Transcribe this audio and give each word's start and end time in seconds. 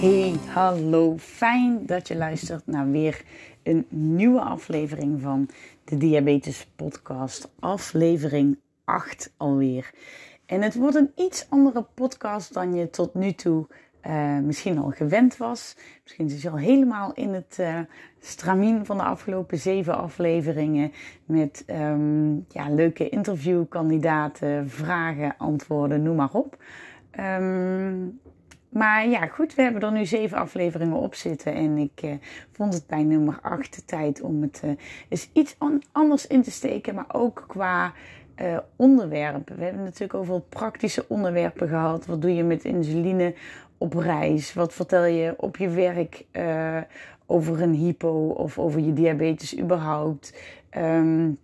Hey, 0.00 0.34
hallo. 0.46 1.14
Fijn 1.18 1.86
dat 1.86 2.08
je 2.08 2.16
luistert 2.16 2.66
naar 2.66 2.90
weer 2.90 3.22
een 3.62 3.86
nieuwe 3.88 4.40
aflevering 4.40 5.20
van 5.20 5.48
de 5.84 5.96
Diabetes 5.96 6.66
Podcast. 6.76 7.50
Aflevering 7.58 8.58
8 8.84 9.32
alweer. 9.36 9.90
En 10.46 10.62
het 10.62 10.74
wordt 10.74 10.96
een 10.96 11.12
iets 11.16 11.46
andere 11.50 11.86
podcast 11.94 12.54
dan 12.54 12.74
je 12.74 12.90
tot 12.90 13.14
nu 13.14 13.32
toe 13.32 13.66
uh, 14.06 14.38
misschien 14.38 14.78
al 14.78 14.90
gewend 14.90 15.36
was. 15.36 15.76
Misschien 16.02 16.28
zit 16.28 16.42
je 16.42 16.50
al 16.50 16.58
helemaal 16.58 17.12
in 17.14 17.34
het 17.34 17.56
uh, 17.60 17.78
stramien 18.20 18.86
van 18.86 18.96
de 18.96 19.02
afgelopen 19.02 19.58
zeven 19.58 19.96
afleveringen. 19.96 20.92
Met 21.24 21.64
um, 21.66 22.46
ja, 22.48 22.70
leuke 22.70 23.08
interviewkandidaten, 23.08 24.70
vragen, 24.70 25.34
antwoorden, 25.38 26.02
noem 26.02 26.16
maar 26.16 26.32
op. 26.32 26.56
Um, 27.20 28.20
maar 28.68 29.08
ja, 29.08 29.26
goed, 29.26 29.54
we 29.54 29.62
hebben 29.62 29.82
er 29.82 29.92
nu 29.92 30.06
zeven 30.06 30.38
afleveringen 30.38 30.96
op 30.96 31.14
zitten. 31.14 31.54
En 31.54 31.78
ik 31.78 32.02
uh, 32.04 32.14
vond 32.52 32.74
het 32.74 32.86
bij 32.86 33.02
nummer 33.02 33.38
8 33.42 33.86
tijd 33.86 34.20
om 34.20 34.42
het 34.42 34.60
uh, 34.64 34.70
eens 35.08 35.30
iets 35.32 35.56
anders 35.92 36.26
in 36.26 36.42
te 36.42 36.50
steken. 36.50 36.94
Maar 36.94 37.08
ook 37.12 37.44
qua 37.46 37.92
uh, 38.36 38.58
onderwerpen. 38.76 39.56
We 39.56 39.64
hebben 39.64 39.82
natuurlijk 39.82 40.14
over 40.14 40.40
praktische 40.40 41.04
onderwerpen 41.08 41.68
gehad. 41.68 42.06
Wat 42.06 42.22
doe 42.22 42.34
je 42.34 42.44
met 42.44 42.64
insuline 42.64 43.34
op 43.78 43.94
reis? 43.94 44.54
Wat 44.54 44.74
vertel 44.74 45.04
je 45.04 45.34
op 45.36 45.56
je 45.56 45.68
werk 45.68 46.24
over 47.26 47.62
een 47.62 47.74
hypo 47.74 48.28
of 48.28 48.58
over 48.58 48.80
je 48.80 48.92
diabetes 48.92 49.58
überhaupt? 49.58 50.40
Um, 50.76 51.38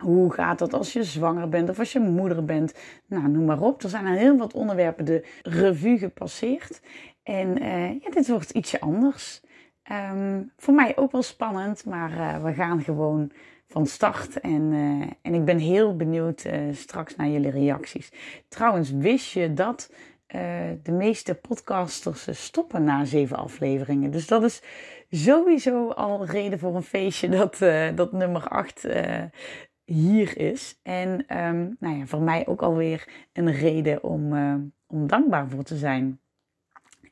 hoe 0.00 0.32
gaat 0.32 0.58
dat 0.58 0.74
als 0.74 0.92
je 0.92 1.04
zwanger 1.04 1.48
bent 1.48 1.70
of 1.70 1.78
als 1.78 1.92
je 1.92 2.00
moeder 2.00 2.44
bent? 2.44 2.74
Nou, 3.06 3.28
noem 3.28 3.44
maar 3.44 3.60
op. 3.60 3.82
Er 3.82 3.88
zijn 3.88 4.06
er 4.06 4.16
heel 4.16 4.36
wat 4.36 4.52
onderwerpen 4.52 5.04
de 5.04 5.26
revue 5.42 5.98
gepasseerd. 5.98 6.80
En 7.22 7.62
uh, 7.62 7.90
ja, 7.90 8.10
dit 8.10 8.28
wordt 8.28 8.50
ietsje 8.50 8.80
anders. 8.80 9.40
Um, 9.92 10.52
voor 10.56 10.74
mij 10.74 10.96
ook 10.96 11.12
wel 11.12 11.22
spannend, 11.22 11.84
maar 11.84 12.10
uh, 12.10 12.42
we 12.42 12.52
gaan 12.52 12.82
gewoon 12.82 13.30
van 13.66 13.86
start. 13.86 14.40
En, 14.40 14.72
uh, 14.72 15.06
en 15.22 15.34
ik 15.34 15.44
ben 15.44 15.58
heel 15.58 15.96
benieuwd 15.96 16.44
straks 16.72 17.16
naar 17.16 17.28
jullie 17.28 17.50
reacties. 17.50 18.12
Trouwens, 18.48 18.90
wist 18.90 19.32
je 19.32 19.52
dat 19.52 19.92
de 20.82 20.92
meeste 20.92 21.34
podcasters 21.34 22.44
stoppen 22.44 22.84
na 22.84 23.04
zeven 23.04 23.36
afleveringen? 23.36 24.10
Dus 24.10 24.26
dat 24.26 24.42
is 24.42 24.62
sowieso 25.10 25.88
al 25.88 26.26
reden 26.26 26.58
voor 26.58 26.76
een 26.76 26.82
feestje 26.82 27.28
dat, 27.28 27.58
dat 27.94 28.12
nummer 28.12 28.48
8 28.48 28.86
hier 29.92 30.38
is. 30.38 30.78
En 30.82 31.08
um, 31.10 31.76
nou 31.78 31.96
ja, 31.96 32.06
voor 32.06 32.22
mij 32.22 32.46
ook 32.46 32.62
alweer 32.62 33.08
een 33.32 33.52
reden 33.52 34.02
om, 34.02 34.32
uh, 34.32 34.54
om 34.86 35.06
dankbaar 35.06 35.48
voor 35.48 35.62
te 35.62 35.76
zijn. 35.76 36.20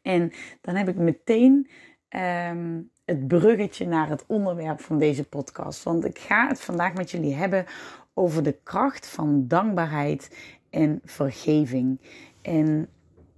En 0.03 0.33
dan 0.61 0.75
heb 0.75 0.89
ik 0.89 0.97
meteen 0.97 1.69
um, 2.51 2.91
het 3.05 3.29
bruggetje 3.29 3.87
naar 3.87 4.09
het 4.09 4.25
onderwerp 4.27 4.81
van 4.81 4.99
deze 4.99 5.25
podcast. 5.25 5.83
Want 5.83 6.05
ik 6.05 6.19
ga 6.19 6.49
het 6.49 6.61
vandaag 6.61 6.94
met 6.94 7.11
jullie 7.11 7.34
hebben 7.34 7.65
over 8.15 8.43
de 8.43 8.59
kracht 8.62 9.06
van 9.06 9.49
dankbaarheid 9.49 10.37
en 10.71 11.00
vergeving. 11.05 12.00
En 12.43 12.88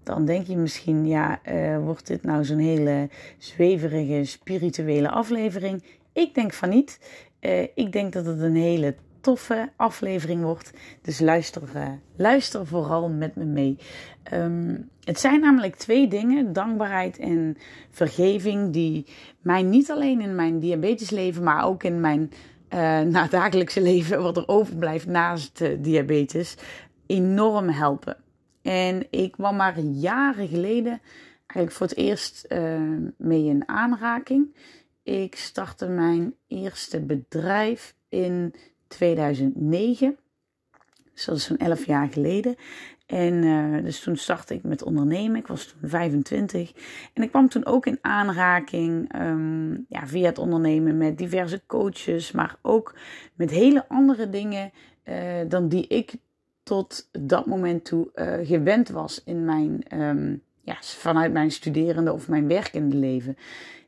dan 0.02 0.24
denk 0.24 0.46
je 0.46 0.56
misschien, 0.56 1.06
ja, 1.06 1.40
uh, 1.48 1.78
wordt 1.78 2.06
dit 2.06 2.22
nou 2.22 2.44
zo'n 2.44 2.58
hele 2.58 3.08
zweverige 3.38 4.24
spirituele 4.24 5.10
aflevering? 5.10 5.84
Ik 6.12 6.34
denk 6.34 6.52
van 6.52 6.68
niet. 6.68 7.00
Uh, 7.40 7.62
ik 7.62 7.92
denk 7.92 8.12
dat 8.12 8.26
het 8.26 8.40
een 8.40 8.56
hele 8.56 8.94
toffe 9.20 9.72
aflevering 9.76 10.42
wordt. 10.42 10.72
Dus 11.02 11.20
luister, 11.20 11.62
uh, 11.76 11.88
luister 12.16 12.66
vooral 12.66 13.08
met 13.08 13.36
me 13.36 13.44
mee. 13.44 13.78
Um, 14.32 14.88
het 15.04 15.20
zijn 15.20 15.40
namelijk 15.40 15.76
twee 15.76 16.08
dingen, 16.08 16.52
dankbaarheid 16.52 17.18
en 17.18 17.56
vergeving, 17.90 18.72
die 18.72 19.06
mij 19.40 19.62
niet 19.62 19.90
alleen 19.90 20.20
in 20.20 20.34
mijn 20.34 20.58
diabetesleven, 20.58 21.42
maar 21.42 21.64
ook 21.64 21.82
in 21.82 22.00
mijn 22.00 22.32
uh, 22.74 23.64
leven, 23.74 24.22
wat 24.22 24.36
er 24.36 24.48
overblijft 24.48 25.06
naast 25.06 25.60
uh, 25.60 25.68
diabetes, 25.78 26.56
enorm 27.06 27.68
helpen. 27.68 28.16
En 28.62 29.06
ik 29.10 29.32
kwam 29.32 29.56
maar 29.56 29.78
jaren 29.78 30.48
geleden 30.48 31.00
eigenlijk 31.46 31.72
voor 31.72 31.86
het 31.86 31.96
eerst 31.96 32.48
mee 33.16 33.44
in 33.44 33.68
aanraking. 33.68 34.56
Ik 35.02 35.36
startte 35.36 35.88
mijn 35.88 36.34
eerste 36.46 37.00
bedrijf 37.00 37.94
in 38.08 38.54
2009. 38.90 40.16
Dus 41.12 41.24
dat 41.24 41.36
is 41.36 41.44
zo'n 41.44 41.56
11 41.56 41.86
jaar 41.86 42.08
geleden. 42.08 42.56
En 43.06 43.34
uh, 43.42 43.84
dus 43.84 44.00
toen 44.00 44.16
startte 44.16 44.54
ik 44.54 44.62
met 44.62 44.82
ondernemen. 44.82 45.36
Ik 45.36 45.46
was 45.46 45.64
toen 45.64 45.88
25. 45.88 46.72
En 47.14 47.22
ik 47.22 47.30
kwam 47.30 47.48
toen 47.48 47.66
ook 47.66 47.86
in 47.86 47.98
aanraking 48.00 49.14
um, 49.20 49.86
ja, 49.88 50.06
via 50.06 50.26
het 50.26 50.38
ondernemen 50.38 50.96
met 50.96 51.18
diverse 51.18 51.62
coaches. 51.66 52.32
Maar 52.32 52.56
ook 52.62 52.94
met 53.34 53.50
hele 53.50 53.88
andere 53.88 54.28
dingen 54.30 54.70
uh, 55.04 55.16
dan 55.48 55.68
die 55.68 55.86
ik 55.86 56.14
tot 56.62 57.08
dat 57.12 57.46
moment 57.46 57.84
toe 57.84 58.10
uh, 58.14 58.46
gewend 58.46 58.88
was 58.88 59.22
in 59.24 59.44
mijn, 59.44 60.00
um, 60.02 60.42
ja, 60.62 60.76
vanuit 60.80 61.32
mijn 61.32 61.50
studerende 61.50 62.12
of 62.12 62.28
mijn 62.28 62.48
werkende 62.48 62.96
leven. 62.96 63.36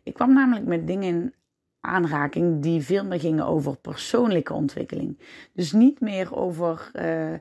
Ik 0.03 0.15
kwam 0.15 0.33
namelijk 0.33 0.67
met 0.67 0.87
dingen 0.87 1.35
aanraking 1.83 2.63
die 2.63 2.83
veel 2.83 3.05
meer 3.05 3.21
gingen 3.21 3.47
over 3.47 3.77
persoonlijke 3.77 4.53
ontwikkeling. 4.53 5.19
Dus 5.53 5.73
niet 5.73 6.01
meer 6.01 6.37
over 6.37 6.91
uh, 6.95 7.33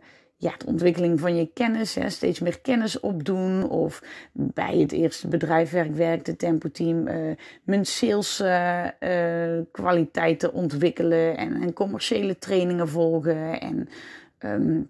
ja, 0.42 0.54
de 0.58 0.66
ontwikkeling 0.66 1.20
van 1.20 1.36
je 1.36 1.52
kennis, 1.54 1.96
hè, 1.96 2.10
steeds 2.10 2.40
meer 2.40 2.62
kennis 2.62 3.00
opdoen. 3.00 3.70
Of 3.70 4.04
bij 4.32 4.78
het 4.78 4.92
eerste 4.92 5.28
bedrijf 5.28 5.72
waar 5.72 5.86
ik 5.86 5.96
werkte, 5.96 6.36
Tempo 6.36 6.72
Team, 6.72 7.08
uh, 7.08 7.36
mijn 7.64 7.86
sales 7.86 8.42
uh, 8.42 8.88
kwaliteiten 9.72 10.54
ontwikkelen 10.54 11.38
en, 11.38 11.62
en, 11.62 11.74
commerciële 11.74 12.38
trainingen 12.38 12.90
volgen. 12.90 13.60
En 13.60 13.90
um, 14.40 14.90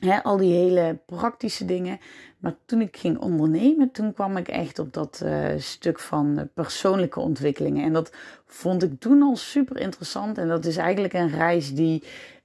hè, 0.00 0.22
al 0.22 0.36
die 0.36 0.54
hele 0.54 0.98
praktische 1.06 1.64
dingen. 1.64 1.98
Maar 2.42 2.54
toen 2.64 2.80
ik 2.80 2.96
ging 2.96 3.18
ondernemen, 3.18 3.90
toen 3.90 4.14
kwam 4.14 4.36
ik 4.36 4.48
echt 4.48 4.78
op 4.78 4.92
dat 4.92 5.22
uh, 5.24 5.46
stuk 5.56 5.98
van 5.98 6.38
uh, 6.38 6.44
persoonlijke 6.54 7.20
ontwikkelingen. 7.20 7.84
En 7.84 7.92
dat 7.92 8.12
vond 8.46 8.82
ik 8.82 9.00
toen 9.00 9.22
al 9.22 9.36
super 9.36 9.76
interessant. 9.76 10.38
En 10.38 10.48
dat 10.48 10.64
is 10.64 10.76
eigenlijk 10.76 11.12
een 11.12 11.30
reis 11.30 11.74
die, 11.74 12.02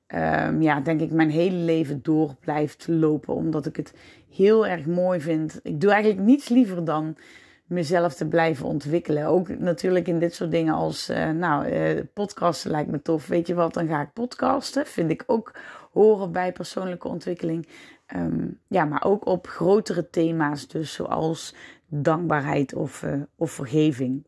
um, 0.08 0.62
ja, 0.62 0.80
denk 0.80 1.02
ik, 1.02 1.12
mijn 1.12 1.30
hele 1.30 1.56
leven 1.56 2.00
door 2.04 2.36
blijft 2.40 2.88
lopen. 2.88 3.34
Omdat 3.34 3.66
ik 3.66 3.76
het 3.76 3.94
heel 4.30 4.68
erg 4.68 4.86
mooi 4.86 5.20
vind. 5.20 5.60
Ik 5.64 5.82
doe 5.82 5.92
eigenlijk 5.92 6.22
niets 6.22 6.50
liever 6.50 6.86
dan 6.86 7.18
mezelf 7.66 8.14
te 8.14 8.28
blijven 8.28 8.66
ontwikkelen. 8.66 9.26
Ook 9.26 9.60
natuurlijk 9.60 10.08
in 10.08 10.20
dit 10.20 10.34
soort 10.34 10.52
dingen 10.52 10.74
als, 10.74 11.10
uh, 11.10 11.30
nou, 11.30 11.70
podcasten 12.04 12.72
lijkt 12.72 12.92
me 12.92 13.02
tof. 13.02 13.28
Weet 13.28 13.48
je 13.48 13.54
wat, 13.54 13.74
dan 13.74 13.88
ga 13.88 14.02
ik 14.02 14.14
podcasten. 14.14 14.86
Vind 14.86 15.12
ik 15.12 15.24
ook 15.28 15.54
horen 15.92 16.32
bij 16.32 16.52
persoonlijke 16.52 17.08
ontwikkeling. 17.08 17.68
Um, 18.16 18.60
ja, 18.68 18.86
maar 18.86 19.04
ook 19.04 19.26
op 19.26 19.48
grotere 19.48 20.10
thema's, 20.10 20.68
dus 20.68 20.94
zoals 20.94 21.56
dankbaarheid 21.88 22.74
of, 22.74 23.04
uh, 23.04 23.22
of 23.36 23.52
vergeving. 23.52 24.26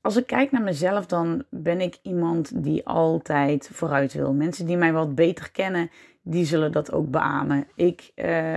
Als 0.00 0.16
ik 0.16 0.26
kijk 0.26 0.50
naar 0.50 0.62
mezelf, 0.62 1.06
dan 1.06 1.44
ben 1.50 1.80
ik 1.80 1.98
iemand 2.02 2.64
die 2.64 2.86
altijd 2.86 3.70
vooruit 3.72 4.12
wil. 4.12 4.32
Mensen 4.32 4.66
die 4.66 4.76
mij 4.76 4.92
wat 4.92 5.14
beter 5.14 5.50
kennen, 5.50 5.90
die 6.22 6.44
zullen 6.44 6.72
dat 6.72 6.92
ook 6.92 7.10
beamen. 7.10 7.66
Ik 7.74 8.12
uh, 8.14 8.54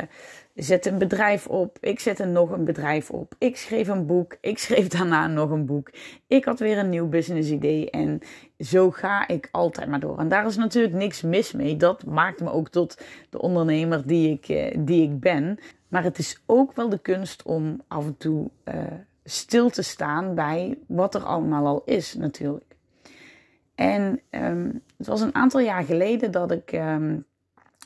zet 0.56 0.86
een 0.86 0.98
bedrijf 0.98 1.48
op, 1.48 1.78
ik 1.82 2.00
zet 2.00 2.20
er 2.20 2.28
nog 2.28 2.50
een 2.50 2.66
bedrijf 2.66 3.10
op. 3.10 3.36
Ik 3.38 3.58
schreef 3.58 3.88
een 3.88 4.06
boek, 4.06 4.38
ik 4.42 4.58
schreef 4.58 4.88
daarna 4.98 5.28
nog 5.28 5.50
een 5.50 5.66
boek. 5.66 5.92
Ik 6.28 6.46
had 6.46 6.60
weer 6.60 6.78
een 6.78 6.90
nieuw 6.90 7.10
business 7.10 7.50
idee 7.50 7.90
en 7.90 8.20
zo 8.58 8.92
ga 8.92 9.28
ik 9.28 9.50
altijd 9.52 9.90
maar 9.90 10.00
door. 10.00 10.20
En 10.20 10.28
daar 10.28 10.46
is 10.46 10.58
natuurlijk 10.58 10.94
niks 10.94 11.22
mis 11.22 11.52
mee. 11.52 11.76
Dat 11.78 12.06
maakt 12.06 12.42
me 12.42 12.52
ook 12.52 12.70
tot 12.70 13.02
de 13.30 13.42
ondernemer 13.42 14.08
die 14.08 14.32
ik, 14.32 14.50
uh, 14.50 14.86
die 14.86 15.04
ik 15.04 15.20
ben. 15.20 15.60
Maar 15.88 16.04
het 16.04 16.18
is 16.18 16.44
ook 16.46 16.74
wel 16.74 16.90
de 16.90 17.00
kunst 17.00 17.44
om 17.44 17.82
af 17.88 18.06
en 18.06 18.18
toe 18.18 18.50
uh, 18.66 18.76
stil 19.24 19.70
te 19.70 19.82
staan 19.82 20.36
bij 20.36 20.78
wat 20.88 21.16
er 21.16 21.24
allemaal 21.24 21.66
al 21.68 21.82
is 21.86 22.14
natuurlijk. 22.14 22.76
En 23.76 24.22
um, 24.30 24.82
het 24.98 25.08
was 25.08 25.22
een 25.22 25.36
aantal 25.36 25.60
jaar 25.60 25.84
geleden 25.84 26.32
dat 26.32 26.52
ik 26.52 26.72
um, 26.72 27.26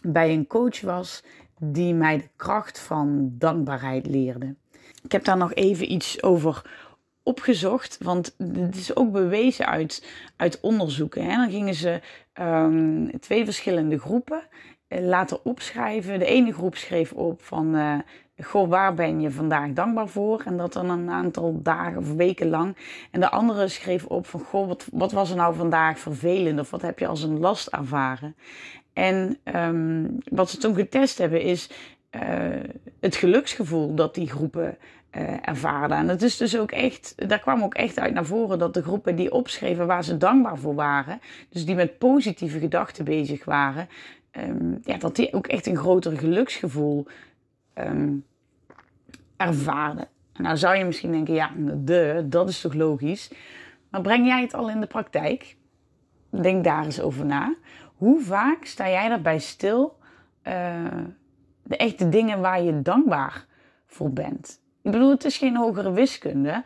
bij 0.02 0.34
een 0.34 0.48
coach 0.48 0.82
was 0.82 1.24
die 1.60 1.94
mij 1.94 2.18
de 2.18 2.30
kracht 2.36 2.80
van 2.80 3.32
dankbaarheid 3.38 4.06
leerde. 4.08 4.56
Ik 5.04 5.12
heb 5.12 5.24
daar 5.24 5.38
nog 5.38 5.54
even 5.54 5.92
iets 5.92 6.24
over 6.24 6.62
opgezocht, 7.24 7.98
want 8.02 8.36
dit 8.38 8.76
is 8.76 8.96
ook 8.96 9.12
bewezen 9.12 9.66
uit, 9.66 10.08
uit 10.36 10.60
onderzoeken. 10.60 11.24
Hè. 11.24 11.36
Dan 11.36 11.50
gingen 11.50 11.74
ze 11.74 12.02
um, 12.40 13.20
twee 13.20 13.46
verschillende 13.46 14.00
groepen 14.00 14.42
uh, 14.90 15.00
laten 15.00 15.46
opschrijven. 15.46 16.20
De 16.20 16.26
ene 16.26 16.54
groep 16.54 16.76
schreef 16.76 17.14
op 17.14 17.44
van, 17.44 17.76
uh, 17.76 17.94
goh, 18.44 18.70
waar 18.70 18.94
ben 18.94 19.22
je 19.22 19.32
vandaag 19.32 19.74
dankbaar 19.74 20.08
voor? 20.08 20.42
En 20.46 20.58
dat 20.58 20.74
dan 20.74 20.90
een 20.90 21.10
aantal 21.10 21.60
dagen 21.62 21.98
of 21.98 22.14
weken 22.14 22.50
lang. 22.50 22.78
En 23.12 23.20
de 23.20 23.30
andere 23.30 23.68
schreef 23.68 24.06
op 24.06 24.28
van, 24.28 24.40
goh, 24.40 24.68
wat, 24.68 24.88
wat 24.92 25.12
was 25.12 25.30
er 25.30 25.36
nou 25.36 25.56
vandaag 25.56 26.00
vervelend? 26.00 26.60
Of 26.60 26.70
wat 26.70 26.82
heb 26.82 27.00
je 27.00 27.08
als 27.08 27.24
een 27.24 27.40
last 27.40 27.68
ervaren? 27.68 28.36
En 28.98 29.38
um, 29.56 30.18
wat 30.30 30.50
ze 30.50 30.58
toen 30.58 30.76
getest 30.76 31.18
hebben 31.18 31.42
is 31.42 31.70
uh, 32.12 32.22
het 33.00 33.16
geluksgevoel 33.16 33.96
dat 33.96 34.16
die 34.16 34.30
groepen 34.30 34.78
uh, 35.18 35.48
ervaren. 35.48 35.98
En 35.98 36.08
dat 36.08 36.22
is 36.22 36.38
dus 36.38 36.58
ook 36.58 36.72
echt, 36.72 37.30
daar 37.30 37.40
kwam 37.40 37.64
ook 37.64 37.74
echt 37.74 38.00
uit 38.00 38.14
naar 38.14 38.26
voren 38.26 38.60
dat 38.60 38.74
de 38.74 38.82
groepen 38.82 39.16
die 39.16 39.32
opschreven 39.32 39.88
waar 39.88 40.04
ze 40.04 40.18
dankbaar 40.18 40.58
voor 40.58 40.76
waren, 40.76 41.20
dus 41.50 41.66
die 41.66 41.76
met 41.76 41.98
positieve 41.98 42.60
gedachten 42.60 43.06
bezig 43.06 43.46
waren, 43.46 43.88
um, 44.32 44.80
ja, 44.84 44.98
dat 44.98 45.16
die 45.16 45.34
ook 45.34 45.48
echt 45.48 45.68
een 45.68 45.78
groter 45.78 46.18
geluksgevoel 46.18 47.08
um, 47.76 48.26
ervaarden. 49.36 50.08
En 50.34 50.44
nou 50.44 50.58
zou 50.58 50.76
je 50.76 50.86
misschien 50.86 51.12
denken, 51.12 51.34
ja, 51.34 51.52
de, 51.76 52.26
dat 52.26 52.50
is 52.50 52.62
toch 52.62 52.74
logisch. 52.74 53.32
Maar 53.90 54.02
breng 54.02 54.28
jij 54.28 54.42
het 54.42 54.54
al 54.54 54.70
in 54.70 54.80
de 54.80 54.88
praktijk? 54.88 55.56
Denk 56.30 56.64
daar 56.64 56.86
eens 56.86 57.02
over 57.02 57.26
na. 57.26 57.56
Hoe 57.98 58.22
vaak 58.22 58.66
sta 58.66 58.90
jij 58.90 59.08
daarbij 59.08 59.40
stil? 59.40 59.98
Uh, 60.48 60.54
de 61.64 61.78
echte 61.78 62.10
dingen 62.10 62.42
waar 62.42 62.62
je 62.62 62.82
dankbaar 62.82 63.46
voor 63.86 64.14
bent. 64.14 64.62
Ik 64.82 64.92
bedoel, 64.92 65.10
het 65.10 65.26
is 65.26 65.38
geen 65.38 65.56
hogere 65.56 65.92
wiskunde. 65.92 66.64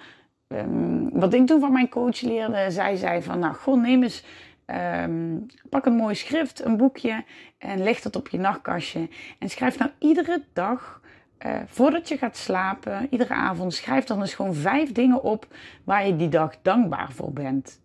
Um, 0.48 1.10
wat 1.20 1.34
ik 1.34 1.48
toen 1.48 1.60
van 1.60 1.72
mijn 1.72 1.90
coach 1.90 2.22
leerde, 2.22 2.72
zij 2.72 2.96
zei 2.96 3.22
van, 3.22 3.40
nou, 3.40 3.54
goh, 3.54 3.82
neem 3.82 4.04
eens, 4.04 4.26
um, 4.66 5.46
pak 5.70 5.86
een 5.86 5.96
mooi 5.96 6.16
schrift, 6.16 6.66
een 6.66 6.78
boekje 6.78 7.24
en 7.58 7.84
leg 7.84 8.02
dat 8.02 8.16
op 8.16 8.28
je 8.28 8.38
nachtkastje. 8.38 9.10
En 9.40 9.50
schrijf 9.50 9.78
nou 9.78 9.92
iedere 9.98 10.44
dag, 10.54 11.02
uh, 11.46 11.60
voordat 11.66 12.08
je 12.08 12.18
gaat 12.18 12.38
slapen, 12.38 13.08
iedere 13.10 13.34
avond, 13.34 13.74
schrijf 13.74 14.04
dan 14.06 14.22
eens 14.22 14.34
gewoon 14.34 14.54
vijf 14.54 14.92
dingen 14.92 15.24
op 15.24 15.48
waar 15.84 16.08
je 16.08 16.16
die 16.16 16.30
dag 16.30 16.62
dankbaar 16.62 17.12
voor 17.12 17.34
bent. 17.34 17.81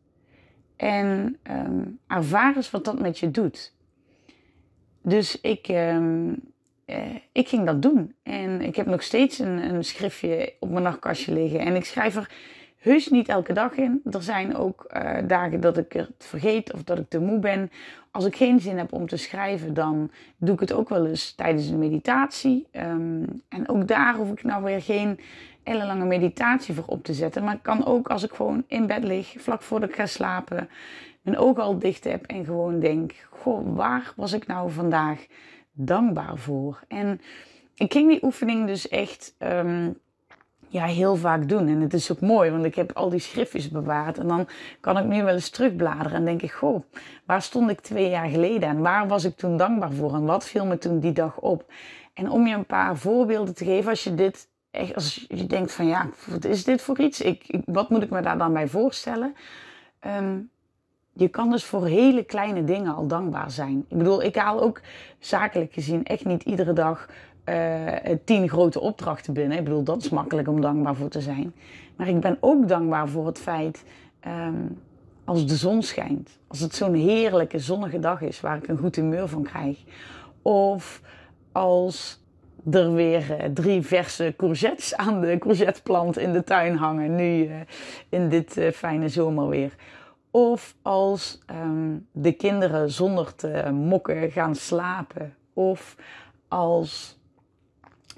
En 0.76 1.38
um, 1.50 1.98
ervaar 2.06 2.56
eens 2.56 2.70
wat 2.70 2.84
dat 2.84 3.00
met 3.00 3.18
je 3.18 3.30
doet. 3.30 3.74
Dus 5.02 5.40
ik, 5.40 5.68
uh, 5.68 5.96
ik 7.32 7.48
ging 7.48 7.66
dat 7.66 7.82
doen. 7.82 8.14
En 8.22 8.60
ik 8.60 8.76
heb 8.76 8.86
nog 8.86 9.02
steeds 9.02 9.38
een, 9.38 9.74
een 9.74 9.84
schriftje 9.84 10.52
op 10.60 10.70
mijn 10.70 10.82
nachtkastje 10.82 11.32
liggen. 11.32 11.60
En 11.60 11.74
ik 11.76 11.84
schrijf 11.84 12.16
er 12.16 12.30
heus 12.76 13.08
niet 13.08 13.28
elke 13.28 13.52
dag 13.52 13.72
in. 13.72 14.00
Er 14.10 14.22
zijn 14.22 14.56
ook 14.56 14.92
uh, 14.96 15.18
dagen 15.26 15.60
dat 15.60 15.76
ik 15.76 15.92
het 15.92 16.12
vergeet 16.18 16.72
of 16.72 16.84
dat 16.84 16.98
ik 16.98 17.08
te 17.08 17.20
moe 17.20 17.38
ben. 17.38 17.70
Als 18.10 18.24
ik 18.24 18.36
geen 18.36 18.60
zin 18.60 18.78
heb 18.78 18.92
om 18.92 19.06
te 19.06 19.16
schrijven, 19.16 19.74
dan 19.74 20.10
doe 20.36 20.54
ik 20.54 20.60
het 20.60 20.72
ook 20.72 20.88
wel 20.88 21.06
eens 21.06 21.32
tijdens 21.32 21.68
een 21.68 21.78
meditatie. 21.78 22.66
Um, 22.72 23.42
en 23.48 23.68
ook 23.68 23.88
daar 23.88 24.14
hoef 24.14 24.30
ik 24.30 24.42
nou 24.42 24.64
weer 24.64 24.82
geen 24.82 25.18
hele 25.68 25.86
lange 25.86 26.04
meditatie 26.04 26.74
voor 26.74 26.86
op 26.86 27.04
te 27.04 27.14
zetten. 27.14 27.44
Maar 27.44 27.54
ik 27.54 27.62
kan 27.62 27.86
ook 27.86 28.08
als 28.08 28.22
ik 28.22 28.32
gewoon 28.32 28.64
in 28.66 28.86
bed 28.86 29.04
lig, 29.04 29.34
vlak 29.38 29.62
voordat 29.62 29.88
ik 29.88 29.94
ga 29.94 30.06
slapen, 30.06 30.68
mijn 31.22 31.38
ogen 31.38 31.62
al 31.62 31.78
dicht 31.78 32.04
heb 32.04 32.26
en 32.26 32.44
gewoon 32.44 32.80
denk: 32.80 33.26
Goh, 33.30 33.76
waar 33.76 34.12
was 34.16 34.32
ik 34.32 34.46
nou 34.46 34.70
vandaag? 34.70 35.26
dankbaar 35.76 36.36
voor. 36.36 36.80
En 36.88 37.20
ik 37.74 37.92
ging 37.92 38.10
die 38.10 38.24
oefening 38.24 38.66
dus 38.66 38.88
echt 38.88 39.34
um, 39.38 39.98
ja, 40.68 40.84
heel 40.84 41.16
vaak 41.16 41.48
doen. 41.48 41.68
En 41.68 41.80
het 41.80 41.94
is 41.94 42.12
ook 42.12 42.20
mooi, 42.20 42.50
want 42.50 42.64
ik 42.64 42.74
heb 42.74 42.92
al 42.92 43.10
die 43.10 43.20
schriftjes 43.20 43.70
bewaard. 43.70 44.18
En 44.18 44.28
dan 44.28 44.48
kan 44.80 44.98
ik 44.98 45.04
nu 45.04 45.22
wel 45.22 45.34
eens 45.34 45.50
terugbladeren 45.50 46.12
en 46.12 46.24
denk 46.24 46.42
ik, 46.42 46.52
goh, 46.52 46.82
waar 47.24 47.42
stond 47.42 47.70
ik 47.70 47.80
twee 47.80 48.10
jaar 48.10 48.28
geleden 48.28 48.68
en 48.68 48.80
waar 48.80 49.08
was 49.08 49.24
ik 49.24 49.36
toen 49.36 49.56
dankbaar 49.56 49.92
voor 49.92 50.14
en 50.14 50.24
wat 50.24 50.46
viel 50.46 50.66
me 50.66 50.78
toen 50.78 51.00
die 51.00 51.12
dag 51.12 51.38
op? 51.38 51.72
En 52.14 52.30
om 52.30 52.46
je 52.46 52.54
een 52.54 52.66
paar 52.66 52.96
voorbeelden 52.96 53.54
te 53.54 53.64
geven, 53.64 53.90
als 53.90 54.04
je 54.04 54.14
dit 54.14 54.48
als 54.94 55.26
je 55.28 55.46
denkt 55.46 55.72
van 55.72 55.86
ja, 55.86 56.08
wat 56.26 56.44
is 56.44 56.64
dit 56.64 56.82
voor 56.82 57.00
iets? 57.00 57.20
Ik, 57.20 57.60
wat 57.64 57.90
moet 57.90 58.02
ik 58.02 58.10
me 58.10 58.20
daar 58.20 58.38
dan 58.38 58.52
bij 58.52 58.68
voorstellen? 58.68 59.34
Um, 60.06 60.50
je 61.12 61.28
kan 61.28 61.50
dus 61.50 61.64
voor 61.64 61.86
hele 61.86 62.22
kleine 62.22 62.64
dingen 62.64 62.94
al 62.94 63.06
dankbaar 63.06 63.50
zijn. 63.50 63.84
Ik 63.88 63.98
bedoel, 63.98 64.22
ik 64.22 64.36
haal 64.36 64.60
ook 64.60 64.80
zakelijk 65.18 65.72
gezien 65.72 66.04
echt 66.04 66.24
niet 66.24 66.42
iedere 66.42 66.72
dag 66.72 67.08
uh, 67.44 67.92
tien 68.24 68.48
grote 68.48 68.80
opdrachten 68.80 69.32
binnen. 69.32 69.58
Ik 69.58 69.64
bedoel, 69.64 69.82
dat 69.82 70.02
is 70.02 70.08
makkelijk 70.08 70.48
om 70.48 70.60
dankbaar 70.60 70.94
voor 70.94 71.08
te 71.08 71.20
zijn. 71.20 71.54
Maar 71.96 72.08
ik 72.08 72.20
ben 72.20 72.36
ook 72.40 72.68
dankbaar 72.68 73.08
voor 73.08 73.26
het 73.26 73.38
feit 73.38 73.84
um, 74.26 74.78
als 75.24 75.46
de 75.46 75.56
zon 75.56 75.82
schijnt. 75.82 76.38
Als 76.46 76.60
het 76.60 76.74
zo'n 76.74 76.94
heerlijke 76.94 77.58
zonnige 77.58 77.98
dag 77.98 78.20
is 78.20 78.40
waar 78.40 78.56
ik 78.56 78.68
een 78.68 78.78
goed 78.78 78.96
humeur 78.96 79.28
van 79.28 79.42
krijg. 79.42 79.78
Of 80.42 81.00
als 81.52 82.24
er 82.70 82.92
weer 82.92 83.30
uh, 83.30 83.44
drie 83.54 83.82
verse 83.82 84.34
courgettes 84.36 84.96
aan 84.96 85.20
de 85.20 85.38
courgetteplant 85.38 86.18
in 86.18 86.32
de 86.32 86.44
tuin 86.44 86.76
hangen. 86.76 87.14
Nu 87.14 87.44
uh, 87.44 87.54
in 88.08 88.28
dit 88.28 88.60
fijne 88.74 89.08
zomerweer. 89.08 89.74
Of 90.30 90.74
als 90.82 91.38
um, 91.50 92.06
de 92.12 92.32
kinderen 92.32 92.90
zonder 92.90 93.34
te 93.34 93.70
mokken 93.72 94.30
gaan 94.30 94.54
slapen. 94.54 95.34
Of 95.52 95.96
als 96.48 97.18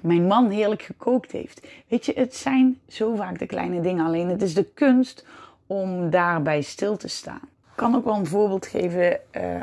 mijn 0.01 0.27
man 0.27 0.49
heerlijk 0.49 0.81
gekookt 0.81 1.31
heeft. 1.31 1.67
Weet 1.87 2.05
je, 2.05 2.13
het 2.15 2.35
zijn 2.35 2.79
zo 2.87 3.15
vaak 3.15 3.39
de 3.39 3.45
kleine 3.45 3.81
dingen. 3.81 4.05
Alleen 4.05 4.29
het 4.29 4.41
is 4.41 4.53
de 4.53 4.63
kunst 4.73 5.25
om 5.67 6.09
daarbij 6.09 6.61
stil 6.61 6.97
te 6.97 7.07
staan. 7.07 7.41
Ik 7.43 7.75
kan 7.75 7.95
ook 7.95 8.05
wel 8.05 8.15
een 8.15 8.25
voorbeeld 8.25 8.65
geven 8.65 9.19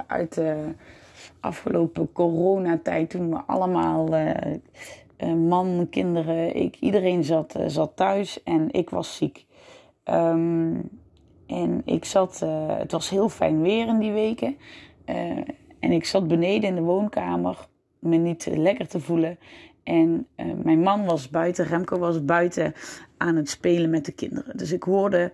uit 0.06 0.35
de 0.35 0.75
afgelopen 1.40 2.12
coronatijd. 2.12 3.10
Toen 3.10 3.30
we 3.30 3.36
allemaal, 3.46 4.14
uh, 4.14 5.34
man, 5.34 5.86
kinderen, 5.90 6.56
ik, 6.56 6.76
iedereen 6.80 7.24
zat, 7.24 7.54
zat 7.66 7.92
thuis 7.94 8.42
en 8.42 8.72
ik 8.72 8.90
was 8.90 9.16
ziek. 9.16 9.46
Um, 10.04 10.88
en 11.46 11.82
ik 11.84 12.04
zat, 12.04 12.40
het 12.68 12.92
was 12.92 13.10
heel 13.10 13.28
fijn 13.28 13.62
weer 13.62 13.86
in 13.86 13.98
die 13.98 14.12
weken. 14.12 14.56
En 15.80 15.92
ik 15.92 16.04
zat 16.04 16.28
beneden 16.28 16.68
in 16.68 16.74
de 16.74 16.80
woonkamer, 16.80 17.66
me 17.98 18.16
niet 18.16 18.46
lekker 18.54 18.88
te 18.88 19.00
voelen. 19.00 19.38
En 19.82 20.26
mijn 20.62 20.80
man 20.80 21.04
was 21.04 21.30
buiten, 21.30 21.64
Remco 21.64 21.98
was 21.98 22.24
buiten 22.24 22.74
aan 23.16 23.36
het 23.36 23.48
spelen 23.48 23.90
met 23.90 24.04
de 24.04 24.12
kinderen. 24.12 24.56
Dus 24.56 24.73
ik 24.73 24.82
hoorde 24.82 25.32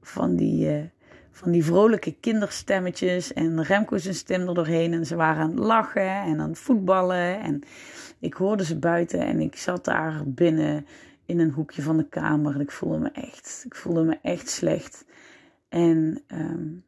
van, 0.00 0.36
die, 0.36 0.90
van 1.38 1.50
die 1.50 1.64
vrolijke 1.64 2.16
kinderstemmetjes 2.20 3.32
en 3.32 3.62
Remco 3.62 3.96
zijn 3.96 4.14
stem 4.14 4.48
er 4.48 4.54
doorheen. 4.54 4.92
En 4.92 5.06
ze 5.06 5.16
waren 5.16 5.42
aan 5.42 5.50
het 5.50 5.58
lachen 5.58 6.22
en 6.22 6.40
aan 6.40 6.48
het 6.48 6.58
voetballen. 6.58 7.40
En 7.40 7.60
ik 8.18 8.34
hoorde 8.34 8.64
ze 8.64 8.78
buiten 8.78 9.20
en 9.20 9.40
ik 9.40 9.56
zat 9.56 9.84
daar 9.84 10.22
binnen 10.26 10.86
in 11.26 11.38
een 11.38 11.50
hoekje 11.50 11.82
van 11.82 11.96
de 11.96 12.08
kamer. 12.08 12.54
En 12.54 12.60
ik 12.60 12.70
voelde 12.70 12.98
me 12.98 13.10
echt, 13.10 13.62
ik 13.66 13.74
voelde 13.74 14.02
me 14.02 14.18
echt 14.22 14.48
slecht. 14.48 15.04
En 15.68 16.22
um, 16.28 16.84